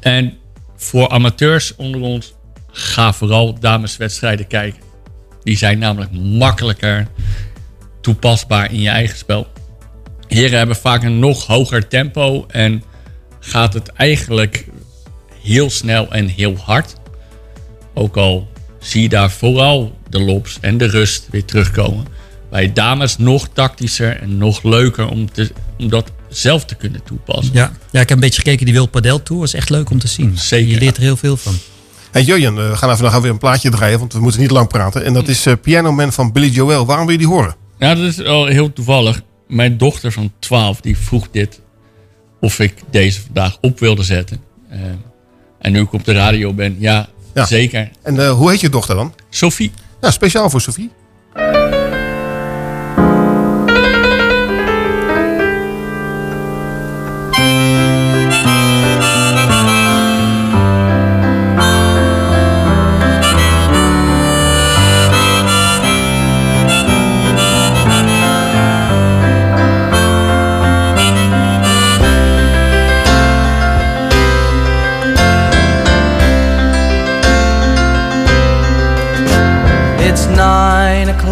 En 0.00 0.34
voor 0.76 1.08
amateurs 1.08 1.76
onder 1.76 2.00
ons, 2.00 2.32
ga 2.72 3.12
vooral 3.12 3.58
dameswedstrijden 3.60 4.46
kijken. 4.46 4.89
Die 5.42 5.56
zijn 5.56 5.78
namelijk 5.78 6.12
makkelijker 6.12 7.06
toepasbaar 8.00 8.72
in 8.72 8.80
je 8.80 8.88
eigen 8.88 9.18
spel. 9.18 9.46
Heren 10.26 10.58
hebben 10.58 10.76
vaak 10.76 11.02
een 11.02 11.18
nog 11.18 11.46
hoger 11.46 11.88
tempo 11.88 12.44
en 12.48 12.82
gaat 13.40 13.74
het 13.74 13.88
eigenlijk 13.88 14.66
heel 15.42 15.70
snel 15.70 16.12
en 16.12 16.26
heel 16.26 16.56
hard. 16.56 16.94
Ook 17.94 18.16
al 18.16 18.48
zie 18.78 19.02
je 19.02 19.08
daar 19.08 19.30
vooral 19.30 19.98
de 20.08 20.20
lobs 20.20 20.58
en 20.60 20.78
de 20.78 20.86
rust 20.86 21.26
weer 21.30 21.44
terugkomen. 21.44 22.06
Bij 22.50 22.72
dames 22.72 23.18
nog 23.18 23.48
tactischer 23.52 24.20
en 24.20 24.38
nog 24.38 24.62
leuker 24.62 25.08
om 25.08 25.32
te, 25.32 25.52
omdat 25.78 26.12
zelf 26.28 26.64
te 26.64 26.74
kunnen 26.74 27.02
toepassen. 27.02 27.54
Ja. 27.54 27.72
ja, 27.90 28.00
ik 28.00 28.08
heb 28.08 28.10
een 28.10 28.20
beetje 28.20 28.42
gekeken. 28.42 28.64
Die 28.64 28.74
Wild 28.74 28.90
Padel 28.90 29.22
Tour 29.22 29.42
is 29.42 29.54
echt 29.54 29.70
leuk 29.70 29.90
om 29.90 29.98
te 29.98 30.08
zien. 30.08 30.38
Zeker. 30.38 30.68
Je 30.68 30.78
leert 30.78 30.96
er 30.96 31.02
heel 31.02 31.16
veel 31.16 31.36
van. 31.36 31.54
Hey 32.12 32.22
Jurjen, 32.22 32.58
eh, 32.58 32.70
we 32.70 32.76
gaan 32.76 32.90
even 32.90 33.04
nog 33.04 33.20
weer 33.20 33.30
een 33.30 33.38
plaatje 33.38 33.70
draaien, 33.70 33.98
want 33.98 34.12
we 34.12 34.20
moeten 34.20 34.40
niet 34.40 34.50
lang 34.50 34.68
praten. 34.68 35.04
En 35.04 35.12
dat 35.12 35.28
is 35.28 35.46
eh, 35.46 35.54
Piano 35.62 35.92
Man 35.92 36.12
van 36.12 36.32
Billy 36.32 36.48
Joel. 36.48 36.86
Waarom 36.86 37.04
wil 37.06 37.14
je 37.14 37.20
die 37.20 37.30
horen? 37.30 37.54
Ja, 37.78 37.94
dat 37.94 38.04
is 38.04 38.16
wel 38.16 38.46
heel 38.46 38.72
toevallig. 38.72 39.20
Mijn 39.48 39.78
dochter 39.78 40.12
van 40.12 40.32
12 40.38 40.80
die 40.80 40.98
vroeg 40.98 41.28
dit 41.30 41.60
of 42.40 42.58
ik 42.58 42.74
deze 42.90 43.20
vandaag 43.20 43.56
op 43.60 43.78
wilde 43.78 44.02
zetten. 44.02 44.40
Eh, 44.68 44.78
en 45.58 45.72
nu 45.72 45.80
ik 45.80 45.92
op 45.92 46.04
de 46.04 46.12
radio 46.12 46.52
ben, 46.54 46.76
ja, 46.78 47.08
Ja. 47.34 47.46
zeker. 47.46 47.90
En 48.02 48.18
eh, 48.20 48.30
hoe 48.30 48.50
heet 48.50 48.60
je 48.60 48.68
dochter 48.68 48.94
dan? 48.94 49.14
Sophie. 49.30 49.72
Ja, 50.00 50.10
speciaal 50.10 50.50
voor 50.50 50.60
Sophie. 50.60 50.90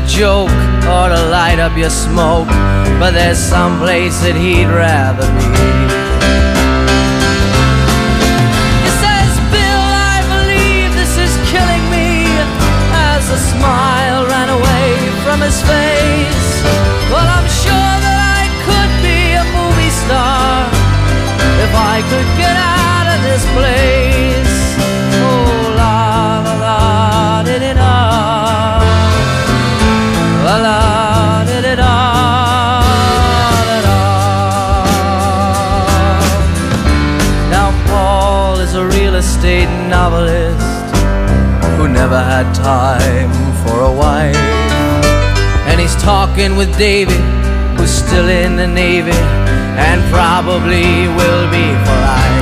A 0.00 0.06
joke 0.06 0.50
or 0.86 1.08
to 1.08 1.20
light 1.28 1.58
up 1.58 1.76
your 1.76 1.90
smoke. 1.90 2.48
But 3.00 3.12
there's 3.12 3.38
some 3.38 3.78
place 3.78 4.20
that 4.20 4.36
he'd 4.36 4.68
rather 4.68 5.26
be. 5.40 5.48
He 8.84 8.90
says, 9.02 9.30
Bill, 9.52 9.84
I 10.12 10.18
believe 10.34 10.90
this 10.94 11.14
is 11.16 11.32
killing 11.52 11.84
me. 11.90 12.28
As 12.92 13.24
a 13.30 13.40
smile 13.52 14.26
ran 14.28 14.48
away 14.48 14.88
from 15.24 15.40
his 15.40 15.58
face. 15.64 16.50
Well, 17.12 17.26
I'm 17.26 17.48
sure 17.64 17.94
that 18.04 18.18
I 18.40 18.42
could 18.66 18.92
be 19.04 19.20
a 19.36 19.44
movie 19.56 19.94
star 20.04 20.68
if 21.64 21.72
I 21.72 21.96
could 22.10 22.28
get 22.36 22.56
out 22.56 23.06
of 23.14 23.18
this 23.26 23.44
place. 23.56 23.99
Never 42.10 42.24
had 42.24 42.52
time 42.56 43.30
for 43.64 43.82
a 43.82 43.92
wife. 43.92 44.34
And 45.68 45.80
he's 45.80 45.94
talking 46.02 46.56
with 46.56 46.76
David, 46.76 47.20
who's 47.78 47.90
still 47.90 48.28
in 48.28 48.56
the 48.56 48.66
Navy 48.66 49.12
and 49.78 50.02
probably 50.10 51.06
will 51.06 51.48
be 51.52 51.66
for 51.84 51.98
life. 52.02 52.39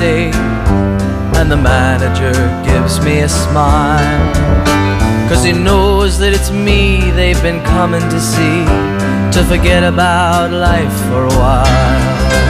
Saturday, 0.00 0.30
and 1.38 1.50
the 1.50 1.56
manager 1.56 2.32
gives 2.64 3.00
me 3.04 3.20
a 3.20 3.28
smile. 3.28 4.34
Cause 5.28 5.44
he 5.44 5.52
knows 5.52 6.18
that 6.18 6.32
it's 6.32 6.50
me 6.50 7.10
they've 7.10 7.42
been 7.42 7.62
coming 7.64 8.00
to 8.00 8.18
see 8.18 8.64
to 9.36 9.44
forget 9.46 9.84
about 9.84 10.52
life 10.52 10.92
for 11.08 11.24
a 11.24 11.38
while. 11.38 12.49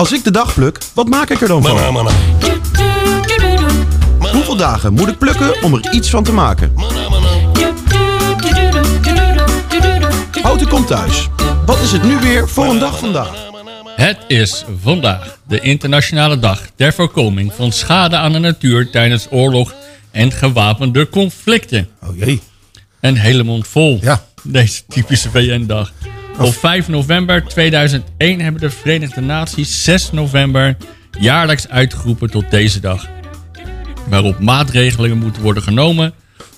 Als 0.00 0.12
ik 0.12 0.24
de 0.24 0.30
dag 0.30 0.54
pluk, 0.54 0.78
wat 0.94 1.08
maak 1.08 1.30
ik 1.30 1.40
er 1.40 1.48
dan 1.48 1.62
van? 1.62 2.08
Hoeveel 4.32 4.56
dagen 4.56 4.92
moet 4.92 5.08
ik 5.08 5.18
plukken 5.18 5.62
om 5.62 5.74
er 5.74 5.92
iets 5.92 6.10
van 6.10 6.24
te 6.24 6.32
maken? 6.32 6.72
Houten 10.42 10.68
komt 10.68 10.86
thuis. 10.86 11.28
Wat 11.66 11.80
is 11.80 11.92
het 11.92 12.02
nu 12.02 12.18
weer 12.18 12.48
voor 12.48 12.64
een 12.64 12.78
dag 12.78 12.98
vandaag? 12.98 13.48
Het 13.96 14.18
is 14.28 14.64
vandaag 14.82 15.38
de 15.48 15.60
internationale 15.60 16.38
dag 16.38 16.66
ter 16.74 16.92
voorkoming 16.92 17.52
van 17.52 17.72
schade 17.72 18.16
aan 18.16 18.32
de 18.32 18.38
natuur 18.38 18.90
tijdens 18.90 19.26
oorlog 19.30 19.74
en 20.10 20.32
gewapende 20.32 21.08
conflicten. 21.08 21.88
Oh 22.02 22.16
jee. 22.16 22.40
Een 23.00 23.16
hele 23.16 23.42
mond 23.42 23.68
vol. 23.68 23.98
Ja. 24.02 24.24
Deze 24.42 24.82
typische 24.88 25.30
VN-dag. 25.30 25.92
Op 26.38 26.54
5 26.54 26.88
november 26.88 27.44
2001 27.44 28.40
hebben 28.40 28.60
de 28.60 28.70
Verenigde 28.70 29.20
Naties 29.20 29.84
6 29.84 30.12
november 30.12 30.76
jaarlijks 31.18 31.68
uitgeroepen 31.68 32.30
tot 32.30 32.50
deze 32.50 32.80
dag. 32.80 33.06
Waarop 34.08 34.38
maatregelen 34.38 35.18
moeten 35.18 35.42
worden 35.42 35.62
genomen 35.62 36.14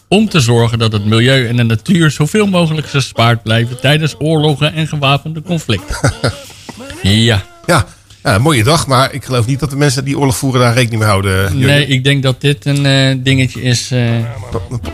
om 0.08 0.28
te 0.28 0.40
zorgen 0.40 0.78
dat 0.78 0.92
het 0.92 1.04
milieu 1.04 1.48
en 1.48 1.56
de 1.56 1.62
natuur 1.62 2.10
zoveel 2.10 2.46
mogelijk 2.46 2.86
gespaard 2.86 3.42
blijven 3.42 3.80
tijdens 3.80 4.14
oorlogen 4.18 4.72
en 4.74 4.88
gewapende 4.88 5.42
conflicten. 5.42 6.12
ja. 7.02 7.42
Ja. 7.66 7.86
Ja, 8.22 8.34
een 8.34 8.42
mooie 8.42 8.64
dag, 8.64 8.86
maar 8.86 9.12
ik 9.12 9.24
geloof 9.24 9.46
niet 9.46 9.60
dat 9.60 9.70
de 9.70 9.76
mensen 9.76 10.04
die 10.04 10.18
oorlog 10.18 10.36
voeren 10.36 10.60
daar 10.60 10.74
rekening 10.74 11.00
mee 11.00 11.08
houden. 11.10 11.32
Jurgen. 11.42 11.58
Nee, 11.58 11.86
ik 11.86 12.04
denk 12.04 12.22
dat 12.22 12.40
dit 12.40 12.64
een 12.66 12.86
eh, 12.86 13.16
dingetje 13.24 13.62
is. 13.62 13.90
eh, 13.90 14.14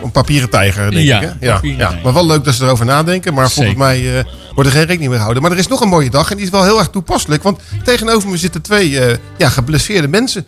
Een 0.03 0.11
papieren 0.11 0.49
tijger, 0.49 0.91
denk 0.91 1.05
Ja, 1.05 1.21
ik. 1.21 1.29
Hè? 1.39 1.45
Ja, 1.47 1.59
ja. 1.61 1.99
Maar 2.03 2.13
wel 2.13 2.25
leuk 2.27 2.43
dat 2.43 2.53
ze 2.55 2.63
erover 2.63 2.85
nadenken. 2.85 3.33
Maar 3.33 3.49
volgens 3.51 3.75
mij 3.75 4.17
eh, 4.17 4.23
wordt 4.53 4.69
er 4.69 4.75
geen 4.75 4.85
rekening 4.85 5.07
mee 5.09 5.17
gehouden. 5.17 5.41
Maar 5.43 5.51
er 5.51 5.57
is 5.57 5.67
nog 5.67 5.81
een 5.81 5.87
mooie 5.89 6.09
dag 6.09 6.29
en 6.31 6.35
die 6.35 6.45
is 6.45 6.51
wel 6.51 6.63
heel 6.63 6.77
erg 6.79 6.89
toepasselijk. 6.89 7.43
Want 7.43 7.59
tegenover 7.83 8.29
me 8.29 8.37
zitten 8.37 8.61
twee 8.61 8.99
eh, 8.99 9.17
ja, 9.37 9.49
geblesseerde 9.49 10.07
mensen. 10.07 10.45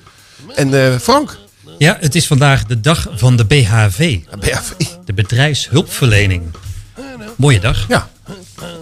En 0.55 0.73
eh, 0.86 0.97
Frank. 0.99 1.38
Ja, 1.77 1.97
het 1.99 2.15
is 2.15 2.27
vandaag 2.27 2.65
de 2.65 2.79
dag 2.82 3.07
van 3.15 3.36
de 3.36 3.45
BHV. 3.45 4.17
BHV. 4.39 4.71
De 5.05 5.13
bedrijfshulpverlening. 5.13 6.43
Mooie 7.38 7.59
dag. 7.59 7.86
Ja. 7.88 8.09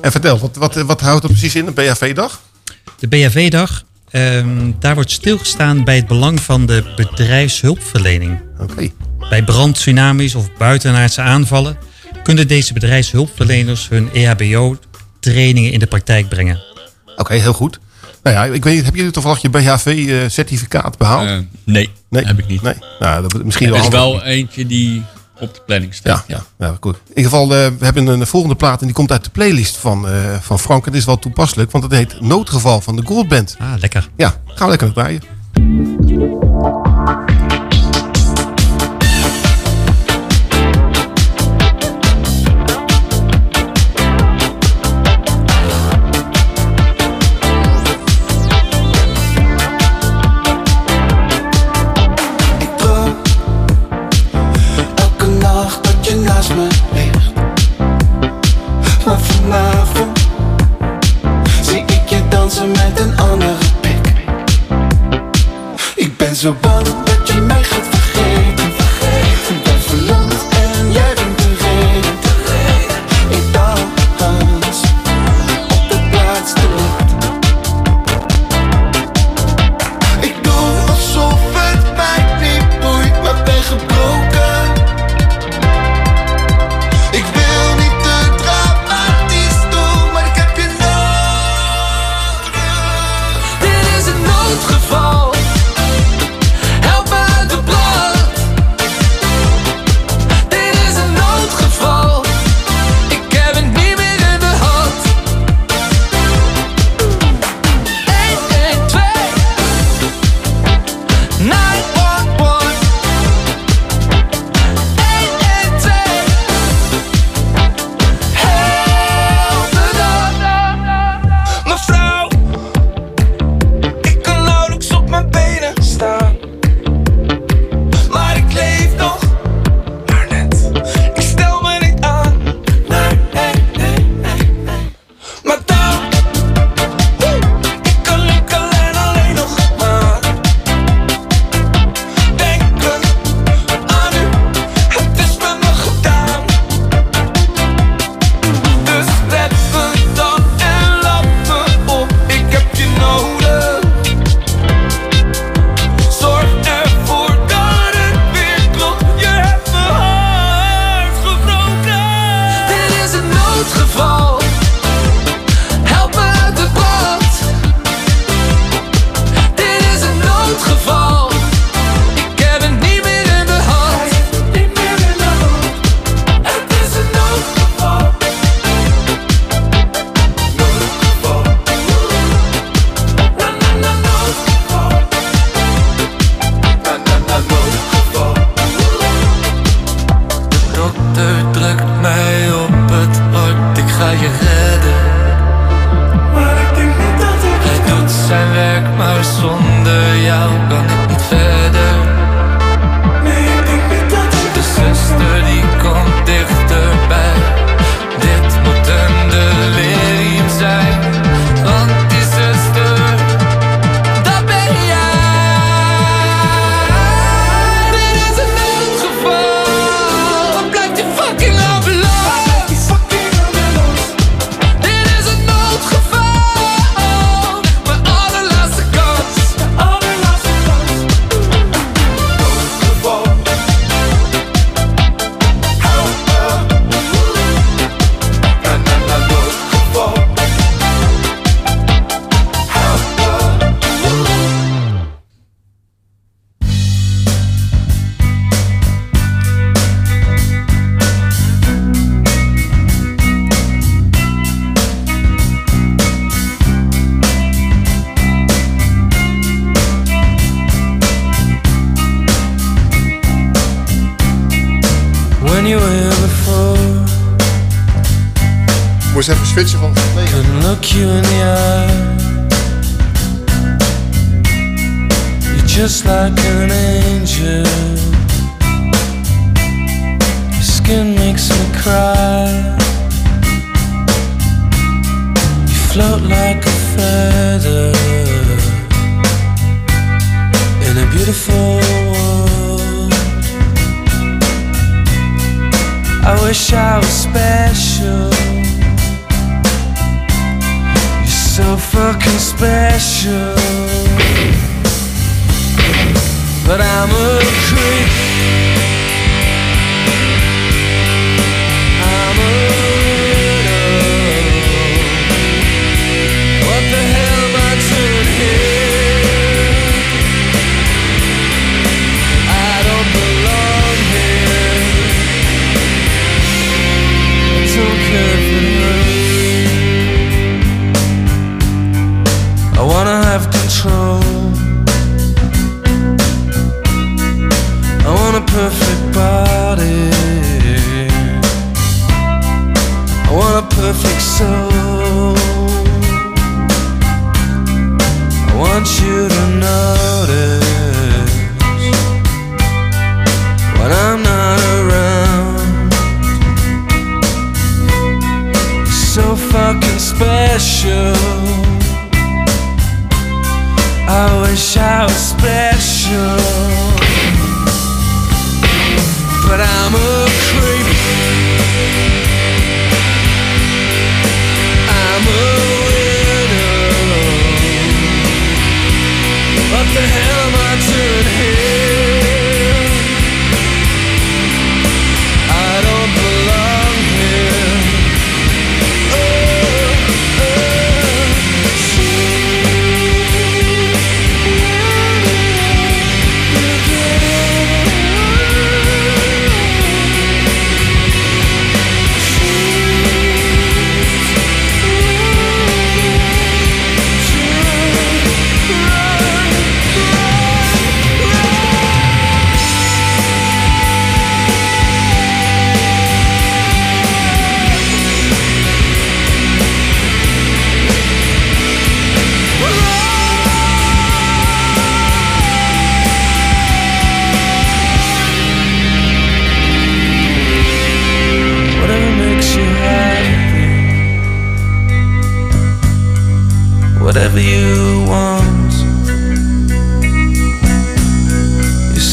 En 0.01 0.11
vertel, 0.11 0.39
wat, 0.39 0.55
wat, 0.55 0.75
wat 0.75 1.01
houdt 1.01 1.23
er 1.23 1.29
precies 1.29 1.55
in, 1.55 1.67
een 1.67 1.73
BHV-dag? 1.73 2.41
De 2.99 3.07
BHV-dag, 3.07 3.83
ehm, 4.11 4.71
daar 4.79 4.95
wordt 4.95 5.11
stilgestaan 5.11 5.83
bij 5.83 5.95
het 5.95 6.07
belang 6.07 6.41
van 6.41 6.65
de 6.65 6.93
bedrijfshulpverlening. 6.95 8.39
Oké. 8.59 8.89
Bij 9.29 9.43
brand, 9.43 9.75
tsunamis 9.75 10.35
of 10.35 10.49
buitenaardse 10.57 11.21
aanvallen 11.21 11.77
kunnen 12.23 12.47
deze 12.47 12.73
bedrijfshulpverleners 12.73 13.89
hun 13.89 14.09
EHBO-trainingen 14.13 15.71
in 15.71 15.79
de 15.79 15.85
praktijk 15.85 16.29
brengen. 16.29 16.59
Oké, 17.15 17.33
heel 17.33 17.53
goed. 17.53 17.79
Nou 18.23 18.35
ja, 18.35 18.53
ik 18.53 18.63
weet 18.63 18.75
niet, 18.75 18.85
heb 18.85 18.95
jullie 18.95 19.11
toevallig 19.11 19.41
je 19.41 19.49
BHV-certificaat 19.49 20.97
behaald? 20.97 21.27
Eh, 21.27 21.37
nee, 21.63 21.89
nee, 22.09 22.25
heb 22.25 22.39
ik 22.39 22.47
niet. 22.47 22.61
Nee. 22.61 22.73
Nou, 22.99 23.21
dat 23.21 23.43
misschien 23.43 23.67
er 23.67 23.73
wel 23.73 23.81
is 23.81 23.87
wel 23.87 24.23
eentje 24.23 24.65
die 24.65 25.03
op 25.39 25.53
de 25.53 25.61
planning 25.65 25.93
staat. 25.93 26.23
Ja, 26.27 26.43
ja. 26.57 26.67
ja 26.67 26.77
goed. 26.79 26.95
In 26.95 27.17
ieder 27.17 27.31
geval, 27.31 27.43
eh, 27.43 27.67
we 27.79 27.85
hebben 27.85 28.07
een 28.07 28.27
volgende 28.27 28.55
plaat 28.55 28.79
en 28.79 28.85
die 28.85 28.95
komt 28.95 29.11
uit 29.11 29.23
de 29.23 29.29
playlist 29.29 29.77
van, 29.77 30.07
eh, 30.07 30.35
van 30.39 30.59
Frank. 30.59 30.85
En 30.85 30.91
dit 30.91 30.99
is 30.99 31.07
wel 31.07 31.19
toepasselijk, 31.19 31.71
want 31.71 31.83
het 31.83 31.93
heet 31.93 32.21
Noodgeval 32.21 32.81
van 32.81 32.95
de 32.95 33.05
Gold 33.05 33.27
Band. 33.27 33.55
Ah, 33.59 33.73
lekker. 33.79 34.09
Ja, 34.15 34.29
gaan 34.45 34.69
we 34.69 34.77
lekker 34.77 34.87
naar 34.87 34.95
draaien. 34.95 35.21
Ik 66.41 66.68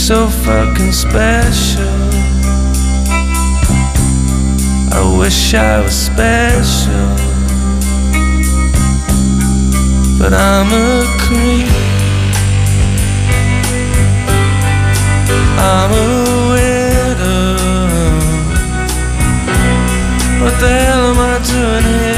so 0.06 0.28
fucking 0.28 0.92
special. 0.92 1.82
I 4.92 5.16
wish 5.18 5.52
I 5.52 5.80
was 5.80 5.96
special. 5.96 7.08
But 10.16 10.32
I'm 10.32 10.70
a 10.70 11.04
creep. 11.18 11.66
I'm 15.58 15.90
a 15.90 16.06
widow. 16.52 17.56
What 20.40 20.54
the 20.60 20.68
hell 20.68 21.02
am 21.10 21.18
I 21.18 21.34
doing 21.42 21.84
here? 22.00 22.15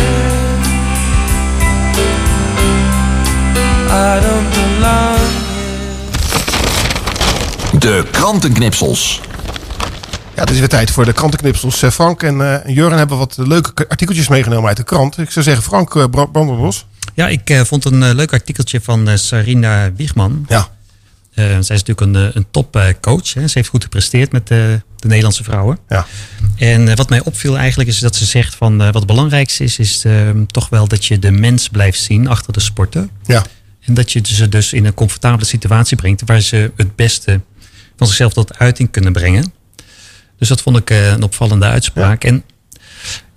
De 7.79 8.05
krantenknipsels. 8.11 9.21
Ja, 10.35 10.41
het 10.41 10.51
is 10.51 10.59
weer 10.59 10.69
tijd 10.69 10.91
voor 10.91 11.05
de 11.05 11.13
krantenknipsels. 11.13 11.83
Eh, 11.83 11.91
Frank 11.91 12.23
en 12.23 12.65
eh, 12.65 12.75
Jurgen 12.75 12.99
hebben 12.99 13.19
wat 13.19 13.37
leuke 13.39 13.89
artikeltjes 13.89 14.29
meegenomen 14.29 14.69
uit 14.69 14.77
de 14.77 14.83
krant. 14.83 15.19
Ik 15.19 15.31
zou 15.31 15.45
zeggen, 15.45 15.65
Frank 15.65 15.95
uh, 15.95 16.05
Brandenbos. 16.33 16.87
Ja, 17.15 17.29
ik 17.29 17.51
eh, 17.51 17.61
vond 17.61 17.85
een 17.85 18.15
leuk 18.15 18.33
artikeltje 18.33 18.81
van 18.81 19.09
eh, 19.09 19.17
Sarina 19.17 19.93
Wiegman. 19.97 20.45
Ja. 20.49 20.69
Eh, 21.35 21.45
zij 21.45 21.57
is 21.57 21.83
natuurlijk 21.85 22.01
een, 22.01 22.17
eh, 22.17 22.29
een 22.33 22.47
topcoach. 22.51 23.27
Ze 23.27 23.51
heeft 23.53 23.69
goed 23.69 23.83
gepresteerd 23.83 24.33
met 24.33 24.43
eh, 24.51 24.59
de 24.97 25.07
Nederlandse 25.07 25.45
vrouwen. 25.45 25.79
Ja. 25.89 26.07
En 26.57 26.89
eh, 26.89 26.97
wat 26.97 27.09
mij 27.09 27.21
opviel 27.25 27.59
eigenlijk 27.59 27.89
is 27.91 27.99
dat 27.99 28.17
ze 28.17 28.25
zegt 28.25 28.55
van 28.55 28.81
eh, 28.81 28.87
wat 28.87 28.95
het 28.95 29.07
belangrijkste 29.07 29.65
is, 29.65 29.79
is 29.79 30.05
eh, 30.05 30.13
toch 30.47 30.69
wel 30.69 30.89
dat 30.89 31.05
je 31.05 31.19
de 31.19 31.31
mens 31.31 31.69
blijft 31.69 32.01
zien 32.01 32.29
achter 32.29 32.53
de 32.53 32.61
sporten. 32.61 33.11
Ja. 33.27 33.45
En 33.81 33.95
dat 33.95 34.13
je 34.13 34.21
ze 34.23 34.49
dus 34.49 34.73
in 34.73 34.85
een 34.85 34.95
comfortabele 34.95 35.45
situatie 35.45 35.97
brengt 35.97 36.23
waar 36.27 36.41
ze 36.41 36.73
het 36.77 36.97
beste 36.97 37.41
van 37.99 38.07
zichzelf 38.07 38.33
tot 38.33 38.59
uiting 38.59 38.91
kunnen 38.91 39.13
brengen. 39.13 39.53
Dus 40.39 40.49
dat 40.49 40.63
vond 40.63 40.77
ik 40.77 40.91
eh, 40.91 41.11
een 41.11 41.23
opvallende 41.23 41.67
uitspraak. 41.67 42.25
En 42.25 42.45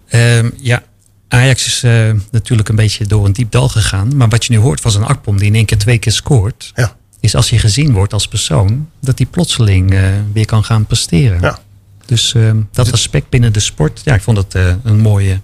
ehm, 0.07 0.49
ja, 0.57 0.84
Ajax 1.32 1.66
is 1.66 1.84
eh, 1.84 2.12
natuurlijk 2.32 2.70
een 2.70 2.76
beetje 2.76 3.05
door 3.05 3.26
een 3.26 3.34
diep 3.34 3.51
dal 3.51 3.70
gegaan. 3.70 4.16
Maar 4.18 4.30
wat 4.30 4.45
je 4.45 4.53
nu 4.53 4.59
hoort 4.59 4.82
van 4.82 4.91
zo'n 4.91 5.03
Akpom 5.03 5.38
die 5.38 5.47
in 5.47 5.55
één 5.55 5.66
keer 5.66 5.78
twee 5.78 5.97
keer 5.97 6.12
scoort. 6.12 6.72
Ja. 6.76 6.95
Is 7.20 7.36
als 7.36 7.49
je 7.49 7.59
gezien 7.59 7.93
wordt 7.93 8.14
als 8.14 8.28
persoon, 8.28 8.89
dat 8.99 9.18
die 9.18 9.26
plotseling 9.26 9.93
eh, 9.93 10.03
weer 10.34 10.45
kan 10.45 10.64
gaan 10.64 10.86
presteren. 10.86 11.41
Ja. 11.41 11.59
Dus 12.05 12.34
ehm, 12.34 12.62
dat 12.72 12.91
aspect 12.91 13.30
binnen 13.30 13.53
de 13.53 13.59
sport, 13.59 14.01
ja, 14.03 14.14
ik 14.14 14.22
vond 14.22 14.55
eh, 14.55 14.74
een 14.84 14.99
mooie, 14.99 15.41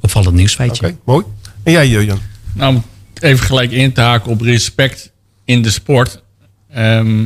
opvallend 0.00 0.34
nieuwsfeitje. 0.34 0.86
Oké, 0.86 0.96
mooi. 1.04 1.24
En 1.62 1.72
jij, 1.72 1.88
Jurgen? 1.88 2.18
Nou, 2.52 2.74
om 2.74 2.84
even 3.20 3.46
gelijk 3.46 3.70
in 3.70 3.92
te 3.92 4.00
haken 4.00 4.30
op 4.30 4.40
respect 4.40 5.12
in 5.44 5.62
de 5.62 5.70
sport. 5.70 6.22
Ehm, 6.70 7.24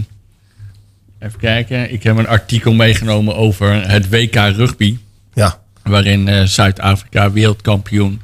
even 1.18 1.38
kijken. 1.38 1.92
Ik 1.92 2.02
heb 2.02 2.16
een 2.16 2.28
artikel 2.28 2.72
meegenomen 2.72 3.36
over 3.36 3.88
het 3.88 4.08
WK 4.08 4.34
rugby. 4.34 4.98
Ja. 5.34 5.60
Waarin 5.82 6.28
eh, 6.28 6.44
Zuid-Afrika 6.44 7.30
wereldkampioen 7.30 8.20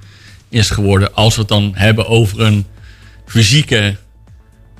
is 0.49 0.71
geworden. 0.71 1.15
Als 1.15 1.35
we 1.35 1.41
het 1.41 1.49
dan 1.49 1.73
hebben 1.75 2.07
over 2.07 2.41
een 2.41 2.67
fysieke, 3.27 3.97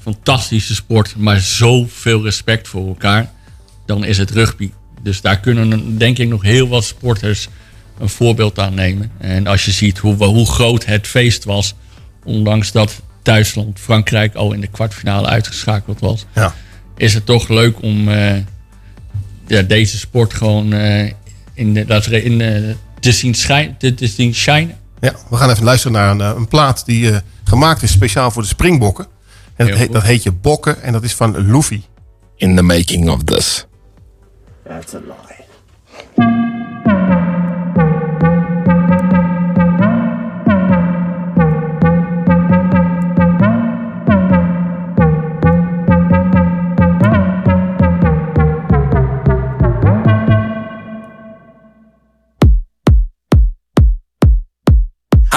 fantastische 0.01 0.75
sport. 0.75 1.17
Maar 1.17 1.41
zoveel 1.41 2.23
respect 2.23 2.69
voor 2.69 2.89
elkaar. 2.89 3.31
Dan 3.87 4.05
is 4.05 4.19
het 4.19 4.31
rugby. 4.31 4.71
Dus 5.03 5.21
daar 5.21 5.41
kunnen 5.41 5.99
denk 5.99 6.19
ik 6.19 6.29
nog 6.29 6.43
heel 6.43 6.69
wat 6.69 6.85
sporters 6.85 7.49
een 7.99 8.09
voorbeeld 8.09 8.59
aan 8.59 8.75
nemen. 8.75 9.11
En 9.19 9.47
als 9.47 9.65
je 9.65 9.71
ziet 9.71 9.99
hoe, 9.99 10.25
hoe 10.25 10.47
groot 10.47 10.85
het 10.85 11.07
feest 11.07 11.45
was. 11.45 11.75
Ondanks 12.25 12.73
dat 12.73 13.03
Duitsland, 13.23 13.81
Frankrijk 13.81 14.35
al 14.35 14.53
in 14.53 14.61
de 14.61 14.67
kwartfinale 14.67 15.27
uitgeschakeld 15.27 16.01
was. 16.01 16.25
Ja. 16.35 16.55
Is 16.97 17.15
het 17.15 17.27
toch 17.27 17.49
leuk 17.49 17.83
om 17.83 18.09
eh, 18.09 18.37
ja, 19.47 19.63
deze 19.63 19.99
sport 19.99 20.35
gewoon 20.35 20.73
eh, 20.73 21.13
in, 21.55 21.75
de, 21.75 21.85
dat, 21.85 22.07
in, 22.07 22.41
eh, 22.41 22.75
te 23.01 23.13
zien 23.13 23.35
schijn, 23.35 23.77
te, 23.79 23.95
te 23.95 24.07
zien 24.07 24.35
shinen. 24.35 24.79
Ja, 25.01 25.15
we 25.31 25.37
gaan 25.37 25.51
even 25.51 25.65
luisteren 25.65 25.97
naar 25.97 26.11
een, 26.11 26.21
een 26.37 26.49
plaat 26.49 26.87
die 26.87 27.11
eh, 27.11 27.19
gemaakt 27.45 27.83
is 27.83 27.93
speciaal 27.93 28.31
voor 28.31 28.43
de 28.43 28.49
springbokken. 28.49 29.07
En 29.57 29.67
dat 29.67 29.77
heet, 29.77 29.93
dat 29.93 30.03
heet 30.03 30.23
je 30.23 30.33
Bokken 30.33 30.83
en 30.83 30.93
dat 30.93 31.03
is 31.03 31.15
van 31.15 31.39
Luffy. 31.39 31.83
In 32.37 32.57
the 32.57 32.63
making 32.63 33.11
of 33.11 33.25
this. 33.25 33.67
That's 34.67 34.95
a 34.95 34.99
lie. 34.99 35.34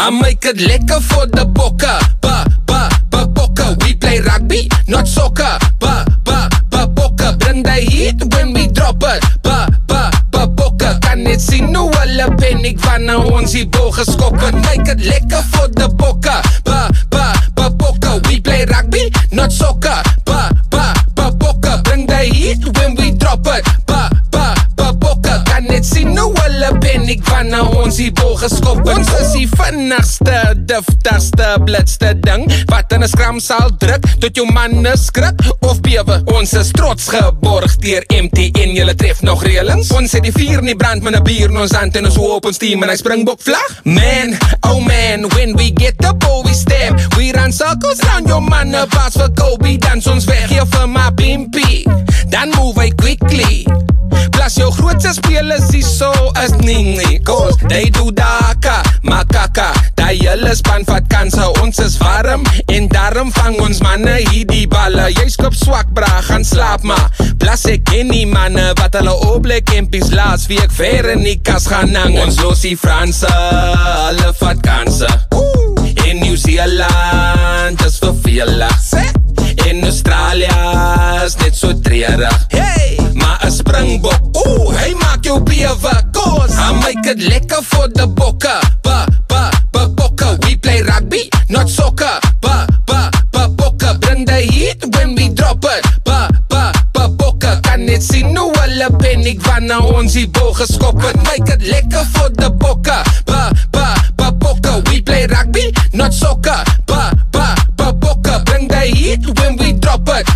I 0.07 0.09
make 0.09 0.45
it 0.45 0.59
lekker 0.59 1.01
voor 1.01 1.27
de 1.29 1.47
bokken. 1.47 1.97
Ba, 2.19 2.43
ba, 2.65 2.87
ba, 3.09 3.27
bokken. 3.27 3.77
We 3.77 3.97
play 3.97 4.19
rugby, 4.19 4.67
not 4.85 5.07
soccer. 5.07 5.57
Ba, 5.77 6.03
ba, 6.23 6.47
ba, 6.69 6.87
bokken. 6.87 7.37
Bring 7.37 7.63
the 7.63 7.71
heat 7.71 8.33
when 8.33 8.53
we 8.53 8.71
drop 8.71 9.03
it. 9.03 9.41
Ba, 9.41 9.67
ba, 9.85 10.09
ba, 10.29 10.47
bokken. 10.47 10.99
Kan 10.99 11.21
net 11.21 11.41
zien 11.41 11.75
hoe 11.75 11.95
hulle 11.97 12.33
paniek 12.35 12.79
wanneer 12.85 13.31
ons 13.31 13.51
die 13.51 13.67
bogen 13.67 14.05
schoppen. 14.05 14.59
Make 14.59 14.91
it 14.91 15.03
lekker 15.03 15.43
voor 15.51 15.69
de. 15.71 15.87
Vinnigste, 29.77 30.53
duftigste, 30.55 31.57
blitste 31.65 32.19
ding 32.19 32.51
Wat 32.65 32.91
in 32.91 33.01
een 33.01 33.09
skram 33.09 33.39
sal 33.39 33.69
druk 33.77 34.05
Tot 34.19 34.35
jou 34.35 34.45
manne 34.51 34.93
skrik 34.97 35.41
of 35.59 35.81
bewe. 35.85 36.19
Ons 36.33 36.53
is 36.57 36.71
trots 36.75 37.09
geborg 37.13 37.77
dier 37.83 38.05
MTN 38.09 38.73
Julle 38.77 38.95
tref 38.97 39.21
nog 39.21 39.43
relings 39.45 39.91
Ons 39.97 40.15
het 40.17 40.25
die 40.25 40.33
vier 40.35 40.61
in 40.63 40.71
die 40.71 40.77
brand 40.77 41.05
een 41.05 41.19
bier 41.23 41.51
in 41.51 41.61
ons 41.61 41.75
hand 41.77 41.95
En 41.97 42.09
ons 42.09 42.19
hoop 42.21 42.49
ons 42.49 42.61
team 42.61 42.83
en 42.83 42.91
hy 42.91 42.97
springbok 42.99 43.41
vlag. 43.45 43.75
Man, 43.85 44.37
oh 44.67 44.79
man, 44.81 45.27
when 45.35 45.55
we 45.57 45.69
get 45.71 45.97
the 46.01 46.13
ball 46.13 46.43
we 46.47 46.55
stab 46.57 46.97
We 47.17 47.31
run 47.37 47.53
circles 47.53 48.01
round 48.09 48.29
your 48.29 48.41
manne 48.41 48.87
Pas 48.93 49.17
vir 49.17 49.33
Kobe, 49.37 49.77
dans 49.83 50.13
ons 50.13 50.29
weg. 50.31 50.47
Hier 50.51 50.65
vir 50.73 50.89
my 50.91 51.09
bimpie 51.17 51.85
Dan 52.33 52.51
move 52.57 52.81
hy 52.81 52.89
quickly. 52.97 53.65
Plus 54.31 54.57
jou 54.59 54.71
grootste 54.71 55.13
spelers 55.15 55.69
die 55.71 55.83
so 55.83 56.11
is 56.43 56.53
nie 56.61 56.97
nie 56.97 57.19
Cause 57.27 57.57
they 57.67 57.89
do 57.89 58.11
daka, 58.11 58.81
makaka 59.03 59.66
Die 59.97 60.21
hele 60.21 60.53
span 60.55 60.85
vat 60.87 61.07
kanse, 61.11 61.43
ons 61.61 61.79
is 61.83 61.97
warm. 62.01 62.45
En 62.71 62.87
daarom 62.91 63.31
vang 63.35 63.59
ons 63.65 63.81
manne 63.83 64.15
hier 64.29 64.45
die 64.49 64.67
balle. 64.71 65.09
Jy 65.15 65.27
skop 65.33 65.55
swak 65.57 65.91
bra, 65.97 66.09
gaan 66.29 66.45
slaap 66.47 66.85
maar. 66.87 67.09
Plus 67.41 67.65
ek 67.71 67.83
ken 67.89 68.11
die 68.13 68.25
manne 68.29 68.71
wat 68.79 68.95
hulle 68.97 69.13
oplek 69.29 69.69
empies 69.75 70.11
laas 70.15 70.47
Wie 70.47 70.59
ek 70.63 70.71
ver 70.71 71.11
in 71.13 71.23
die 71.27 71.37
kas 71.43 71.67
gaan 71.71 71.95
hang. 71.95 72.15
Ons 72.23 72.39
los 72.43 72.63
die 72.65 72.77
Franse, 72.79 73.31
hulle 73.31 74.33
vat 74.41 74.63
kanse. 74.65 75.11
In 76.07 76.21
Nieuw-Zeeland 76.23 77.81
is 77.83 77.97
vervelig 77.99 78.91
In 79.67 79.83
Australië 79.83 80.47
is 81.25 81.35
net 81.35 81.55
so 81.55 81.79
treurig. 81.83 82.45
Hey, 82.47 82.99
maar 83.13 83.39
'n 83.45 83.51
springbok, 83.51 84.21
ooh, 84.31 84.71
hy 84.71 84.93
maak 84.93 85.23
jou 85.23 85.41
bewe. 85.43 85.95
Cause 86.11 86.55
I 86.57 86.71
make 86.73 87.09
it 87.11 87.21
lekker 87.21 87.63
vir 87.63 87.87
die 87.93 88.07
bokke 88.07 88.59
Ba, 88.83 89.05
ba, 89.27 89.49
Not 91.49 91.69
soccer. 91.69 92.19
Ba, 92.41 92.67
ba, 92.85 93.09
ba, 93.31 93.47
bokke 93.47 93.99
Bring 94.01 94.25
the 94.25 94.41
heat 94.41 94.83
when 94.95 95.15
we 95.15 95.29
drop 95.29 95.63
it. 95.63 95.85
Ba, 96.03 96.27
ba, 96.49 96.73
ba, 96.93 97.07
bokke 97.07 97.61
Kan 97.63 97.85
net 97.85 98.03
sien 98.03 98.35
hoe 98.35 98.51
hulle 98.59 98.89
paniek 98.99 99.39
wanneer 99.47 99.87
ons 99.95 100.13
die 100.13 100.27
bal 100.27 100.51
geskop 100.53 100.99
het 101.01 101.15
Make 101.23 101.53
it 101.55 101.63
lekker 101.63 102.03
vir 102.15 102.29
die 102.35 102.49
bokke 102.49 102.99
Ba, 103.25 103.51
ba, 103.71 103.95
ba, 104.17 104.31
bokke 104.31 104.81
We 104.89 105.01
play 105.01 105.27
rugby, 105.27 105.71
not 105.93 106.13
soccer. 106.13 106.59
Ba, 106.87 107.11
ba, 107.31 107.55
ba, 107.77 107.93
bokke 107.93 108.43
Bring 108.43 108.67
the 108.67 108.83
heat 108.91 109.23
when 109.39 109.55
we 109.57 109.71
drop 109.79 110.09
it 110.09 110.27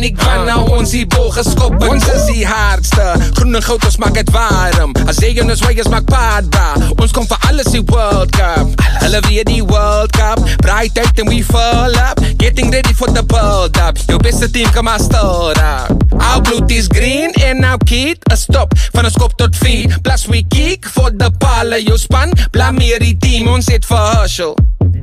paniek 0.00 0.22
wanneer 0.24 0.70
ons 0.72 0.92
die 0.94 1.04
bal 1.12 1.28
geskop 1.34 1.74
het 1.76 1.90
Ons 1.92 2.06
is 2.08 2.22
die 2.30 2.44
hardste 2.48 3.04
Groen 3.36 3.58
en 3.58 3.64
goud, 3.66 3.84
ons 3.84 3.98
maak 4.00 4.16
het 4.16 4.30
warm 4.32 4.94
en 4.96 5.50
ons 5.52 5.64
weigers 5.66 5.90
maak 5.92 6.06
paard 6.08 6.48
bra 6.54 6.70
Ons 6.96 7.12
kom 7.12 7.26
vir 7.28 7.44
alles 7.48 7.68
die 7.72 7.82
World 7.90 8.32
Cup. 8.32 8.80
Hulle 9.00 9.20
weer 9.26 9.44
die 9.48 9.62
World 9.64 10.12
Cup. 10.12 10.40
Bright 10.62 10.98
uit 10.98 11.20
and 11.20 11.28
we 11.28 11.42
full 11.42 11.96
up. 12.00 12.20
Getting 12.38 12.70
ready 12.70 12.92
for 12.94 13.08
the 13.12 13.22
build 13.22 13.76
up. 13.80 13.98
Jou 14.08 14.18
beste 14.22 14.50
team 14.50 14.70
kan 14.72 14.84
maar 14.84 15.00
stil 15.00 15.52
Our 15.52 16.40
bloed 16.42 16.70
is 16.70 16.88
green 16.88 17.32
en 17.44 17.64
our 17.64 17.78
kid 17.84 18.18
is 18.32 18.46
stop 18.48 18.72
Van 18.92 19.04
ons 19.04 19.16
kop 19.20 19.36
tot 19.36 19.56
feet 19.56 20.00
Plus 20.02 20.26
we 20.26 20.44
kick 20.48 20.88
voor 20.96 21.16
de 21.16 21.30
palen 21.38 21.82
Jou 21.82 21.98
span. 21.98 22.32
Blameer 22.50 23.00
die 23.00 23.16
team 23.18 23.48
Ons 23.48 23.68
vir 23.68 24.06
Herschel 24.14 24.56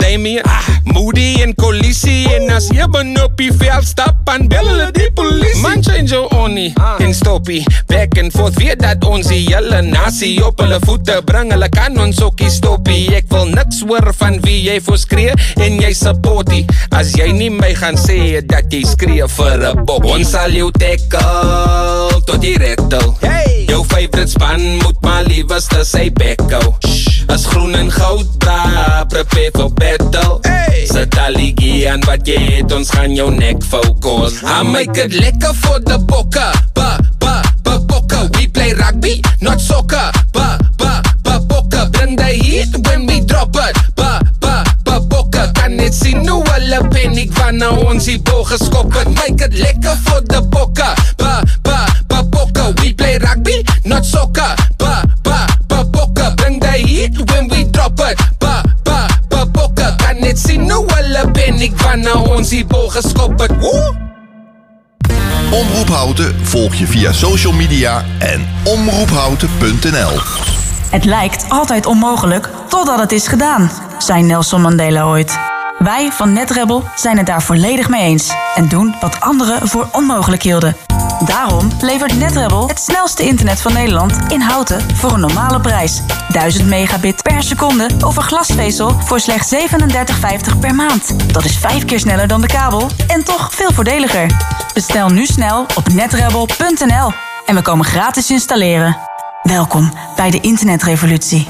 Ah, 0.08 0.64
Moody 0.84 1.42
en 1.44 1.52
Colissie 1.56 2.30
En 2.32 2.48
as 2.56 2.70
jy 2.72 2.86
ben 2.88 3.10
op 3.20 3.34
die 3.36 3.52
veld 3.52 3.84
stap 3.84 4.30
En 4.32 4.46
bel 4.48 4.64
hulle 4.64 4.86
die 4.96 5.10
politie. 5.12 5.60
Man 5.60 5.84
change 5.84 6.14
jou 6.14 6.22
onnie 6.38 6.70
en 7.04 7.12
stoppie. 7.16 7.60
Back 7.90 8.16
and 8.22 8.32
forth, 8.32 8.56
weet 8.62 8.80
dat 8.80 9.04
ons 9.08 9.28
die 9.28 9.42
hele 9.50 9.82
nasie 9.84 10.38
Op 10.46 10.62
hulle 10.64 10.78
voete 10.86 11.18
bring, 11.28 11.52
hulle 11.52 11.68
kan 11.74 11.98
ons 12.00 12.22
ook 12.24 12.46
stoppie. 12.54 13.02
Ek 13.18 13.28
wil 13.34 13.52
niks 13.52 13.82
hoor 13.84 14.14
van 14.22 14.40
wie 14.46 14.62
jy 14.70 14.78
voor 14.86 15.02
skree 15.02 15.36
En 15.60 15.76
jy 15.82 15.92
supportie. 15.98 16.64
As 16.96 17.12
jy 17.18 17.28
nie 17.36 17.52
my 17.52 17.74
gaan 17.76 18.00
sê 18.00 18.40
dat 18.48 18.72
jy 18.72 18.86
skree 18.88 19.28
vir 19.36 19.68
een 19.68 19.84
bok. 19.90 20.08
Ons 20.08 20.32
sal 20.38 20.56
jou 20.56 20.72
tackle 20.72 22.24
tot 22.24 22.40
die 22.44 22.56
rettel 22.64 23.12
hey. 23.26 23.66
Jou 23.68 23.84
favorite 23.84 24.32
span 24.32 24.64
moet 24.86 25.04
maar 25.04 25.28
liefste 25.28 25.84
sy 25.88 26.08
bekko 26.16 26.78
As 27.28 27.44
groen 27.46 27.76
en 27.76 27.92
goud 27.92 28.38
bra, 28.40 29.04
prepare 29.12 29.52
for 29.52 29.70
battle 29.98 30.40
hey. 30.44 30.86
Sit 30.86 31.18
al 31.18 31.34
die 31.34 31.54
gie 31.56 31.90
aan 31.90 32.04
wat 32.08 32.28
jy 32.28 32.38
het, 32.38 32.72
ons 32.74 32.90
gaan 32.94 33.14
jou 33.16 33.30
nek 33.34 33.64
focus. 33.64 34.42
I 34.44 34.64
make 34.64 34.98
it 34.98 35.14
lekker. 35.14 35.54
vir 35.58 35.80
de 35.86 35.98
bokke 36.06 36.48
Ba, 36.74 36.98
ba, 37.20 37.42
ba, 37.64 37.80
bokke 37.80 38.30
We 38.38 38.48
play 38.48 38.74
rugby, 38.74 39.22
not 39.42 39.62
soccer. 39.62 40.12
Ba, 40.34 40.58
ba, 40.78 41.02
ba, 41.24 41.40
bokke 41.48 41.90
Bring 41.92 42.16
the 42.16 42.26
heat 42.26 42.76
when 42.88 43.06
we 43.08 43.22
drop 43.22 43.56
it. 43.56 43.78
Ba, 43.96 44.20
ba, 44.40 44.64
ba, 44.84 45.00
bokke 45.00 45.52
Kan 45.54 45.76
net 45.76 45.94
sien 45.94 46.28
hoe 46.28 46.44
hulle 46.52 46.82
paniek 46.94 47.34
wanneer 47.40 47.78
ons 47.88 48.06
die 48.06 48.20
bal 48.22 48.44
geskop 48.48 48.94
het 48.96 49.10
Make 49.16 49.50
it 49.50 49.54
lekker 49.58 49.87
het 62.98 63.58
Woe! 63.60 63.96
Omroep 65.52 65.88
Houten 65.88 66.46
volg 66.46 66.74
je 66.76 66.88
via 66.88 67.12
social 67.12 67.54
media 67.54 68.04
en 68.20 68.48
omroephouten.nl. 68.64 70.20
Het 70.90 71.06
lijkt 71.06 71.46
altijd 71.50 71.86
onmogelijk 71.86 72.50
totdat 72.70 73.00
het 73.00 73.12
is 73.12 73.28
gedaan, 73.28 73.72
zei 73.98 74.24
Nelson 74.24 74.62
Mandela 74.62 75.04
ooit. 75.04 75.40
Wij 75.80 76.12
van 76.12 76.34
NetRebel 76.34 76.84
zijn 76.96 77.18
het 77.18 77.26
daar 77.26 77.42
volledig 77.42 77.90
mee 77.90 78.02
eens 78.02 78.34
en 78.56 78.68
doen 78.68 78.96
wat 79.02 79.20
anderen 79.20 79.68
voor 79.68 79.90
onmogelijk 79.92 80.44
hielden. 80.44 80.76
Daarom 81.28 81.72
levert 81.82 82.18
NetRebel 82.18 82.68
het 82.68 82.80
snelste 82.80 83.24
internet 83.24 83.62
van 83.62 83.74
Nederland 83.74 84.18
in 84.28 84.42
houten 84.42 84.96
voor 84.96 85.12
een 85.12 85.20
normale 85.20 85.62
prijs. 85.62 86.02
1000 86.30 86.68
megabit 86.68 87.24
per 87.24 87.44
seconde 87.44 87.90
over 88.06 88.22
glasvezel 88.22 88.90
voor 89.00 89.20
slechts 89.20 89.56
37,50 89.56 90.60
per 90.60 90.76
maand. 90.76 91.34
Dat 91.34 91.46
is 91.46 91.58
vijf 91.58 91.86
keer 91.86 92.00
sneller 92.00 92.28
dan 92.28 92.42
de 92.42 92.48
kabel 92.48 92.90
en 93.08 93.24
toch 93.24 93.54
veel 93.54 93.72
voordeliger. 93.72 94.32
Bestel 94.74 95.10
nu 95.10 95.26
snel 95.26 95.66
op 95.76 95.94
netrebel.nl 95.94 97.12
en 97.46 97.56
we 97.56 97.62
komen 97.62 97.86
gratis 97.86 98.32
installeren. 98.32 98.98
Welkom 99.44 99.94
bij 100.16 100.32
de 100.32 100.40
internetrevolutie. 100.40 101.48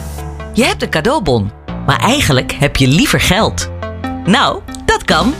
Je 0.54 0.64
hebt 0.64 0.82
een 0.82 0.90
cadeaubon, 0.90 1.52
maar 1.86 2.00
eigenlijk 2.00 2.52
heb 2.60 2.76
je 2.76 2.88
liever 2.88 3.20
geld. 3.20 3.70
Nou, 4.26 4.62
dat 4.86 5.04
kan. 5.04 5.34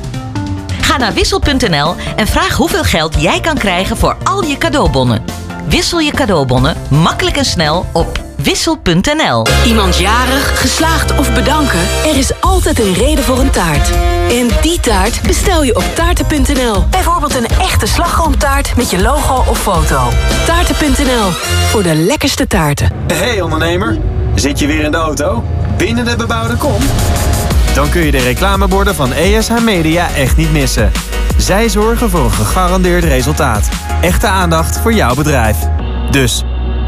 Ga 0.88 0.98
naar 0.98 1.14
wissel.nl 1.14 1.96
en 2.16 2.28
vraag 2.28 2.56
hoeveel 2.56 2.84
geld 2.84 3.22
jij 3.22 3.40
kan 3.40 3.58
krijgen 3.58 3.98
voor 3.98 4.18
al 4.24 4.44
je 4.44 4.58
cadeaubonnen. 4.58 5.24
Wissel 5.70 6.00
je 6.00 6.12
cadeaubonnen 6.12 6.76
makkelijk 6.90 7.38
en 7.38 7.46
snel 7.46 7.86
op 7.94 8.22
Wissel.nl. 8.36 9.46
Iemand 9.66 9.98
jarig, 9.98 10.60
geslaagd 10.60 11.18
of 11.18 11.34
bedanken? 11.34 11.80
Er 12.06 12.18
is 12.18 12.42
altijd 12.42 12.80
een 12.80 12.94
reden 12.94 13.24
voor 13.24 13.40
een 13.40 13.50
taart. 13.50 13.90
En 14.30 14.48
die 14.62 14.80
taart 14.80 15.22
bestel 15.22 15.64
je 15.64 15.76
op 15.76 15.84
taarten.nl. 15.96 16.84
Bijvoorbeeld 16.90 17.36
een 17.36 17.48
echte 17.48 17.88
slagroomtaart 17.88 18.76
met 18.76 18.90
je 18.90 19.02
logo 19.02 19.44
of 19.50 19.60
foto. 19.60 20.10
Taarten.nl, 20.46 21.30
voor 21.70 21.84
de 21.84 21.96
lekkerste 21.96 22.48
taarten. 22.48 22.92
Hey 23.14 23.42
ondernemer, 23.42 23.98
zit 24.36 24.60
je 24.60 24.68
weer 24.68 24.84
in 24.84 24.92
de 24.92 24.98
auto? 24.98 25.44
Binnen 25.78 26.06
de 26.06 26.16
bebouwde 26.16 26.56
kom? 26.56 26.82
Dan 27.78 27.90
kun 27.90 28.06
je 28.06 28.12
de 28.12 28.18
reclameborden 28.18 28.96
van 28.96 29.14
ESH 29.14 29.62
Media 29.64 30.10
echt 30.16 30.38
niet 30.38 30.52
missen. 30.52 30.92
Zij 31.38 31.70
zorgen 31.70 32.10
voor 32.10 32.24
een 32.24 32.32
gegarandeerd 32.32 33.04
resultaat. 33.04 33.70
Echte 34.02 34.28
aandacht 34.28 34.80
voor 34.80 34.94
jouw 34.94 35.16
bedrijf. 35.16 35.58
Dus, 36.12 36.44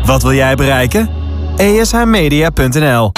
wat 0.05 0.21
wil 0.21 0.33
jij 0.33 0.55
bereiken? 0.55 1.09
ESHmedia.nl 1.57 3.11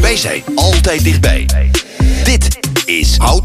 Wij 0.00 0.16
zijn 0.16 0.42
altijd 0.54 1.04
dichtbij. 1.04 1.46
Dit 2.24 2.58
is 2.84 3.16
Houten 3.16 3.36